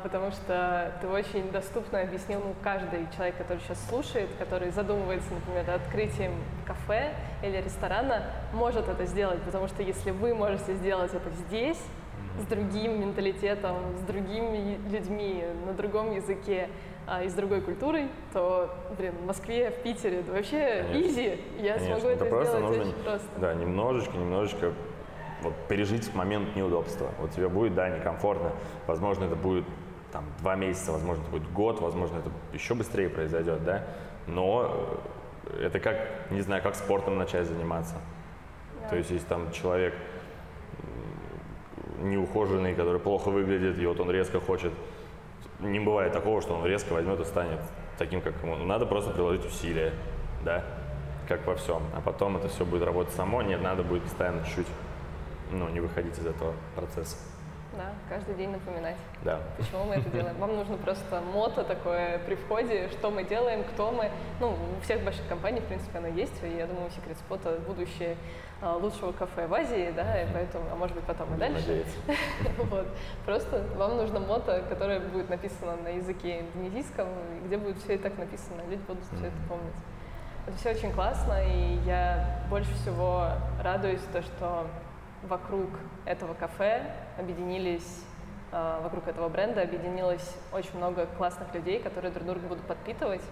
потому 0.03 0.31
что 0.31 0.93
ты 1.01 1.07
очень 1.07 1.51
доступно 1.51 2.01
объяснил 2.01 2.39
ну, 2.39 2.53
каждый 2.63 3.07
человек, 3.15 3.37
который 3.37 3.59
сейчас 3.59 3.77
слушает, 3.89 4.29
который 4.39 4.71
задумывается, 4.71 5.29
например, 5.33 5.69
открытием 5.69 6.31
кафе 6.65 7.13
или 7.43 7.57
ресторана, 7.57 8.23
может 8.53 8.87
это 8.87 9.05
сделать, 9.05 9.41
потому 9.41 9.67
что 9.67 9.83
если 9.83 10.11
вы 10.11 10.33
можете 10.33 10.73
сделать 10.75 11.13
это 11.13 11.29
здесь, 11.47 11.79
с 12.39 12.45
другим 12.45 13.01
менталитетом, 13.01 13.77
с 13.97 14.01
другими 14.01 14.79
людьми, 14.89 15.43
на 15.65 15.73
другом 15.73 16.15
языке, 16.15 16.69
а, 17.07 17.23
и 17.23 17.29
с 17.29 17.33
другой 17.33 17.61
культурой, 17.61 18.09
то, 18.33 18.69
блин, 18.97 19.13
в 19.21 19.25
Москве, 19.25 19.71
в 19.71 19.81
Питере, 19.81 20.19
это 20.19 20.31
вообще 20.33 20.85
изи. 20.93 21.39
Я 21.57 21.75
Конечно. 21.75 21.99
смогу 21.99 22.07
это, 22.13 22.25
это 22.25 22.35
просто 22.35 22.57
сделать 22.57 22.77
нужно, 22.77 22.91
очень 22.91 23.03
просто. 23.03 23.27
Да, 23.37 23.53
немножечко, 23.53 24.17
немножечко 24.17 24.73
вот, 25.41 25.53
пережить 25.67 26.13
момент 26.13 26.55
неудобства. 26.55 27.11
Вот 27.19 27.31
тебе 27.31 27.47
будет, 27.47 27.75
да, 27.75 27.89
некомфортно. 27.89 28.51
Возможно, 28.85 29.25
это 29.25 29.35
будет 29.35 29.65
там 30.11 30.25
два 30.39 30.55
месяца, 30.55 30.91
возможно, 30.91 31.21
это 31.21 31.31
будет 31.31 31.51
год, 31.51 31.81
возможно, 31.81 32.17
это 32.17 32.29
еще 32.53 32.75
быстрее 32.75 33.09
произойдет, 33.09 33.63
да. 33.63 33.83
Но 34.25 34.99
это 35.61 35.79
как, 35.79 35.97
не 36.31 36.41
знаю, 36.41 36.61
как 36.63 36.75
спортом 36.75 37.17
начать 37.17 37.45
заниматься. 37.45 37.95
Да. 38.81 38.89
То 38.89 38.95
есть, 38.95 39.11
если 39.11 39.27
там 39.27 39.51
человек 39.51 39.93
неухоженный, 42.01 42.75
который 42.75 42.99
плохо 42.99 43.29
выглядит, 43.29 43.79
и 43.79 43.85
вот 43.85 43.99
он 43.99 44.11
резко 44.11 44.39
хочет 44.39 44.71
не 45.59 45.79
бывает 45.79 46.13
такого, 46.13 46.41
что 46.41 46.53
он 46.53 46.65
резко 46.65 46.93
возьмет 46.93 47.19
и 47.19 47.25
станет 47.25 47.59
таким, 47.97 48.21
как 48.21 48.33
ему. 48.43 48.55
Надо 48.57 48.85
просто 48.85 49.11
приложить 49.11 49.45
усилия, 49.45 49.93
да, 50.43 50.63
как 51.27 51.45
во 51.47 51.55
всем. 51.55 51.81
А 51.95 52.01
потом 52.01 52.37
это 52.37 52.47
все 52.47 52.65
будет 52.65 52.83
работать 52.83 53.13
само. 53.13 53.41
Нет, 53.41 53.61
надо 53.61 53.83
будет 53.83 54.03
постоянно 54.03 54.43
чуть-чуть, 54.45 54.67
ну, 55.51 55.69
не 55.69 55.79
выходить 55.79 56.17
из 56.17 56.25
этого 56.25 56.53
процесса. 56.75 57.17
Да, 57.77 57.91
каждый 58.09 58.33
день 58.33 58.49
напоминать. 58.49 58.95
Да. 59.23 59.39
Почему 59.55 59.83
мы 59.83 59.95
это 59.95 60.09
делаем? 60.09 60.35
Вам 60.37 60.55
нужно 60.55 60.77
просто 60.77 61.21
мото 61.21 61.63
такое 61.63 62.17
при 62.19 62.33
входе, 62.33 62.89
что 62.89 63.11
мы 63.11 63.23
делаем, 63.23 63.63
кто 63.63 63.91
мы. 63.91 64.09
Ну, 64.39 64.55
у 64.77 64.81
всех 64.83 65.03
больших 65.03 65.27
компаний, 65.27 65.59
в 65.59 65.65
принципе, 65.65 65.99
оно 65.99 66.07
есть. 66.07 66.33
И 66.43 66.57
я 66.57 66.65
думаю, 66.65 66.89
Spot— 66.89 67.39
это 67.45 67.61
будущее 67.61 68.17
а, 68.61 68.75
лучшего 68.77 69.11
кафе 69.11 69.45
в 69.45 69.53
Азии, 69.53 69.93
да, 69.95 70.23
и 70.23 70.27
поэтому, 70.33 70.65
а 70.71 70.75
может 70.75 70.95
быть, 70.95 71.05
потом 71.05 71.35
и 71.35 71.37
дальше. 71.37 71.85
вот. 72.57 72.87
Просто 73.25 73.63
вам 73.75 73.97
нужно 73.97 74.19
мото, 74.21 74.63
которое 74.67 74.99
будет 74.99 75.29
написано 75.29 75.75
на 75.75 75.89
языке 75.89 76.41
индонезийском, 76.41 77.07
где 77.45 77.57
будет 77.57 77.77
все 77.77 77.93
и 77.93 77.97
так 77.99 78.17
написано. 78.17 78.61
Люди 78.67 78.81
будут 78.87 79.03
все 79.03 79.27
это 79.27 79.37
помнить. 79.47 79.75
Это 80.47 80.57
все 80.57 80.71
очень 80.71 80.93
классно, 80.93 81.43
и 81.45 81.77
я 81.85 82.41
больше 82.49 82.73
всего 82.75 83.27
радуюсь 83.61 84.01
то, 84.11 84.23
что 84.23 84.65
вокруг 85.23 85.69
этого 86.05 86.33
кафе 86.33 86.91
объединились, 87.17 88.03
э, 88.51 88.79
вокруг 88.83 89.07
этого 89.07 89.29
бренда 89.29 89.61
объединилось 89.61 90.35
очень 90.51 90.77
много 90.77 91.05
классных 91.17 91.53
людей, 91.53 91.79
которые 91.79 92.11
друг 92.11 92.25
друга 92.25 92.47
будут 92.47 92.63
подпитывать. 92.65 93.23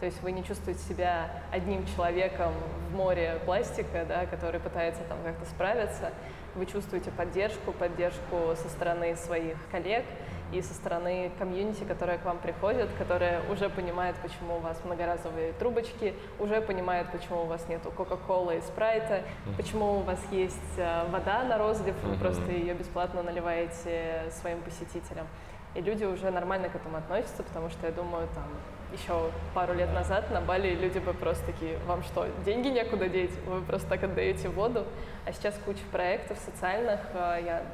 То 0.00 0.06
есть 0.06 0.20
вы 0.22 0.32
не 0.32 0.44
чувствуете 0.44 0.80
себя 0.80 1.30
одним 1.52 1.86
человеком 1.86 2.52
в 2.88 2.94
море 2.94 3.40
пластика, 3.44 4.04
да, 4.06 4.26
который 4.26 4.60
пытается 4.60 5.02
там 5.04 5.18
как-то 5.24 5.46
справиться. 5.46 6.10
Вы 6.54 6.66
чувствуете 6.66 7.10
поддержку, 7.10 7.72
поддержку 7.72 8.54
со 8.56 8.68
стороны 8.68 9.16
своих 9.16 9.56
коллег, 9.70 10.04
и 10.52 10.62
со 10.62 10.74
стороны 10.74 11.32
комьюнити, 11.38 11.84
которая 11.84 12.18
к 12.18 12.24
вам 12.24 12.38
приходит, 12.38 12.88
которая 12.98 13.40
уже 13.50 13.68
понимает, 13.68 14.16
почему 14.16 14.56
у 14.56 14.60
вас 14.60 14.80
многоразовые 14.84 15.52
трубочки, 15.54 16.14
уже 16.38 16.60
понимает, 16.60 17.10
почему 17.10 17.42
у 17.42 17.46
вас 17.46 17.66
нету 17.68 17.90
Кока-Колы 17.90 18.58
и 18.58 18.60
Спрайта, 18.60 19.22
почему 19.56 19.98
у 19.98 20.00
вас 20.00 20.20
есть 20.30 20.78
э, 20.78 21.08
вода 21.10 21.42
на 21.44 21.58
розлив, 21.58 21.94
вы 22.04 22.16
просто 22.16 22.52
ее 22.52 22.74
бесплатно 22.74 23.22
наливаете 23.22 24.30
своим 24.30 24.60
посетителям. 24.60 25.26
И 25.74 25.80
люди 25.80 26.04
уже 26.04 26.30
нормально 26.30 26.68
к 26.68 26.76
этому 26.76 26.98
относятся, 26.98 27.42
потому 27.42 27.68
что 27.68 27.86
я 27.86 27.92
думаю, 27.92 28.28
там, 28.34 28.44
еще 28.94 29.30
пару 29.54 29.74
лет 29.74 29.92
назад 29.92 30.30
на 30.30 30.40
Бали 30.40 30.74
люди 30.74 30.98
бы 30.98 31.12
просто 31.12 31.44
такие, 31.46 31.78
вам 31.86 32.02
что, 32.02 32.26
деньги 32.44 32.68
некуда 32.68 33.08
деть, 33.08 33.32
вы 33.46 33.60
просто 33.62 33.88
так 33.88 34.04
отдаете 34.04 34.48
воду. 34.48 34.84
А 35.26 35.32
сейчас 35.32 35.54
куча 35.64 35.82
проектов 35.90 36.38
социальных, 36.38 37.00
я 37.14 37.64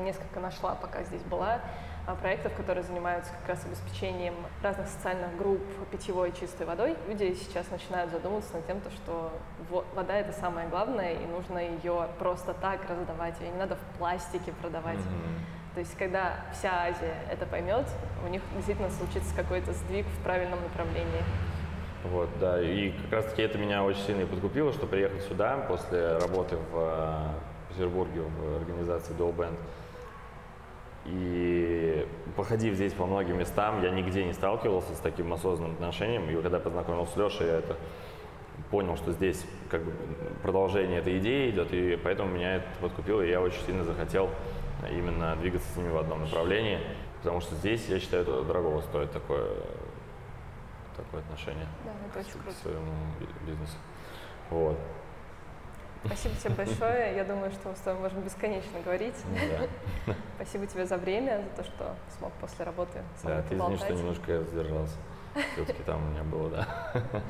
несколько 0.00 0.40
нашла, 0.40 0.74
пока 0.74 1.02
здесь 1.02 1.22
была, 1.22 1.60
а, 2.06 2.14
проектов, 2.14 2.54
которые 2.54 2.84
занимаются 2.84 3.32
как 3.40 3.50
раз 3.50 3.64
обеспечением 3.64 4.34
разных 4.62 4.88
социальных 4.88 5.36
групп 5.36 5.60
питьевой 5.90 6.32
чистой 6.32 6.66
водой. 6.66 6.96
Люди 7.08 7.34
сейчас 7.34 7.70
начинают 7.70 8.10
задумываться 8.10 8.54
над 8.54 8.66
тем, 8.66 8.80
что 8.90 9.32
вода 9.94 10.14
это 10.14 10.32
самое 10.32 10.68
главное, 10.68 11.14
и 11.14 11.26
нужно 11.26 11.58
ее 11.58 12.08
просто 12.18 12.54
так 12.54 12.80
раздавать, 12.88 13.38
ее 13.40 13.50
не 13.50 13.58
надо 13.58 13.76
в 13.76 13.98
пластике 13.98 14.52
продавать. 14.52 14.98
Mm-hmm. 14.98 15.59
То 15.80 15.82
есть, 15.82 15.96
когда 15.96 16.34
вся 16.52 16.88
Азия 16.88 17.14
это 17.32 17.46
поймет, 17.46 17.86
у 18.22 18.28
них 18.28 18.42
действительно 18.54 18.90
случится 18.90 19.34
какой-то 19.34 19.72
сдвиг 19.72 20.04
в 20.04 20.22
правильном 20.22 20.60
направлении. 20.62 21.22
Вот, 22.04 22.28
да, 22.38 22.60
и 22.60 22.90
как 22.90 23.12
раз 23.12 23.24
таки 23.30 23.40
это 23.40 23.56
меня 23.56 23.82
очень 23.82 24.02
сильно 24.02 24.20
и 24.20 24.24
подкупило, 24.26 24.74
что 24.74 24.86
приехать 24.86 25.22
сюда 25.22 25.56
после 25.56 26.18
работы 26.18 26.56
в 26.70 26.74
э, 26.74 27.70
Петербурге 27.70 28.20
в 28.20 28.56
организации 28.56 29.14
Dual 29.14 29.34
Band, 29.34 29.54
и 31.06 32.06
походив 32.36 32.74
здесь 32.74 32.92
по 32.92 33.06
многим 33.06 33.38
местам, 33.38 33.82
я 33.82 33.88
нигде 33.88 34.22
не 34.26 34.34
сталкивался 34.34 34.94
с 34.94 34.98
таким 34.98 35.32
осознанным 35.32 35.76
отношением. 35.76 36.28
И 36.28 36.42
когда 36.42 36.60
познакомился 36.60 37.14
с 37.14 37.16
Лешей, 37.16 37.46
я 37.46 37.54
это 37.54 37.74
понял, 38.70 38.98
что 38.98 39.12
здесь 39.12 39.46
как 39.70 39.82
бы 39.82 39.92
продолжение 40.42 40.98
этой 40.98 41.16
идеи 41.20 41.48
идет, 41.48 41.72
и 41.72 41.96
поэтому 41.96 42.34
меня 42.34 42.56
это 42.56 42.66
подкупило, 42.82 43.22
и 43.22 43.30
я 43.30 43.40
очень 43.40 43.62
сильно 43.62 43.82
захотел 43.82 44.28
именно 44.88 45.36
двигаться 45.36 45.68
с 45.72 45.76
ними 45.76 45.90
в 45.90 45.98
одном 45.98 46.22
направлении, 46.22 46.80
потому 47.18 47.40
что 47.40 47.54
здесь, 47.56 47.86
я 47.88 48.00
считаю, 48.00 48.22
это 48.22 48.42
дорого 48.42 48.82
стоит 48.82 49.12
такое, 49.12 49.48
такое 50.96 51.20
отношение 51.20 51.66
да, 51.84 51.90
это 52.08 52.18
очень 52.20 52.38
к, 52.38 52.42
круто. 52.42 52.56
к 52.56 52.62
своему 52.62 52.92
бизнесу. 53.46 53.76
Вот. 54.50 54.78
Спасибо 56.04 56.34
тебе 56.36 56.54
большое. 56.54 57.14
Я 57.14 57.24
думаю, 57.24 57.50
что 57.50 57.68
мы 57.68 57.76
с 57.76 57.80
тобой 57.80 58.00
можем 58.00 58.22
бесконечно 58.22 58.80
говорить. 58.82 59.16
Да. 60.06 60.14
Спасибо 60.36 60.66
тебе 60.66 60.86
за 60.86 60.96
время, 60.96 61.42
за 61.42 61.62
то, 61.62 61.68
что 61.68 61.96
смог 62.16 62.32
после 62.34 62.64
работы 62.64 63.02
со 63.20 63.28
мной 63.28 63.42
Да, 63.42 63.48
ты 63.48 63.54
извини, 63.54 63.76
что 63.76 63.92
немножко 63.92 64.32
я 64.32 64.40
задержался. 64.42 64.96
Все-таки 65.52 65.82
там 65.82 66.02
у 66.02 66.10
меня 66.10 66.22
было, 66.22 66.50
да. 66.50 66.66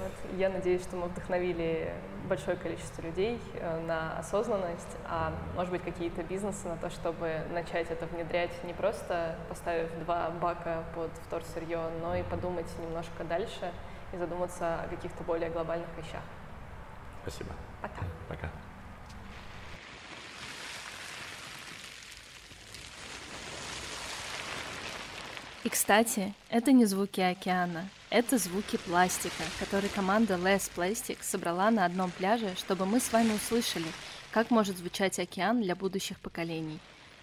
Вот. 0.00 0.38
Я 0.38 0.48
надеюсь, 0.48 0.82
что 0.82 0.96
мы 0.96 1.08
вдохновили 1.08 1.92
большое 2.28 2.56
количество 2.56 3.02
людей 3.02 3.40
э, 3.54 3.80
на 3.80 4.18
осознанность, 4.18 4.96
а 5.06 5.32
может 5.54 5.72
быть 5.72 5.82
какие-то 5.82 6.22
бизнесы 6.22 6.68
на 6.68 6.76
то, 6.76 6.90
чтобы 6.90 7.40
начать 7.52 7.90
это 7.90 8.06
внедрять 8.06 8.52
не 8.64 8.72
просто 8.72 9.36
поставив 9.48 9.88
два 10.04 10.30
бака 10.30 10.84
под 10.94 11.10
вторсырье, 11.26 11.80
но 12.00 12.16
и 12.16 12.22
подумать 12.22 12.66
немножко 12.80 13.24
дальше 13.24 13.72
и 14.12 14.16
задуматься 14.16 14.82
о 14.82 14.88
каких-то 14.88 15.22
более 15.24 15.50
глобальных 15.50 15.88
вещах. 15.96 16.22
Спасибо. 17.22 17.50
Пока. 17.80 18.02
Пока. 18.28 18.71
И, 25.64 25.68
кстати, 25.68 26.34
это 26.50 26.72
не 26.72 26.86
звуки 26.86 27.20
океана, 27.20 27.88
это 28.10 28.36
звуки 28.36 28.78
пластика, 28.78 29.44
который 29.60 29.88
команда 29.88 30.34
Less 30.34 30.68
Plastic 30.74 31.18
собрала 31.22 31.70
на 31.70 31.84
одном 31.84 32.10
пляже, 32.10 32.52
чтобы 32.56 32.84
мы 32.84 32.98
с 32.98 33.12
вами 33.12 33.32
услышали, 33.32 33.86
как 34.32 34.50
может 34.50 34.76
звучать 34.76 35.20
океан 35.20 35.62
для 35.62 35.76
будущих 35.76 36.18
поколений. 36.18 36.80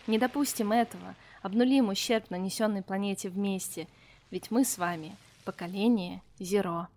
Не 0.07 0.17
допустим 0.17 0.71
этого, 0.71 1.15
обнулим 1.41 1.89
ущерб, 1.89 2.29
нанесенный 2.29 2.81
планете 2.81 3.27
вместе, 3.27 3.89
ведь 4.31 4.51
мы 4.51 4.63
с 4.63 4.77
вами 4.77 5.17
поколение 5.43 6.21
Zero. 6.39 6.87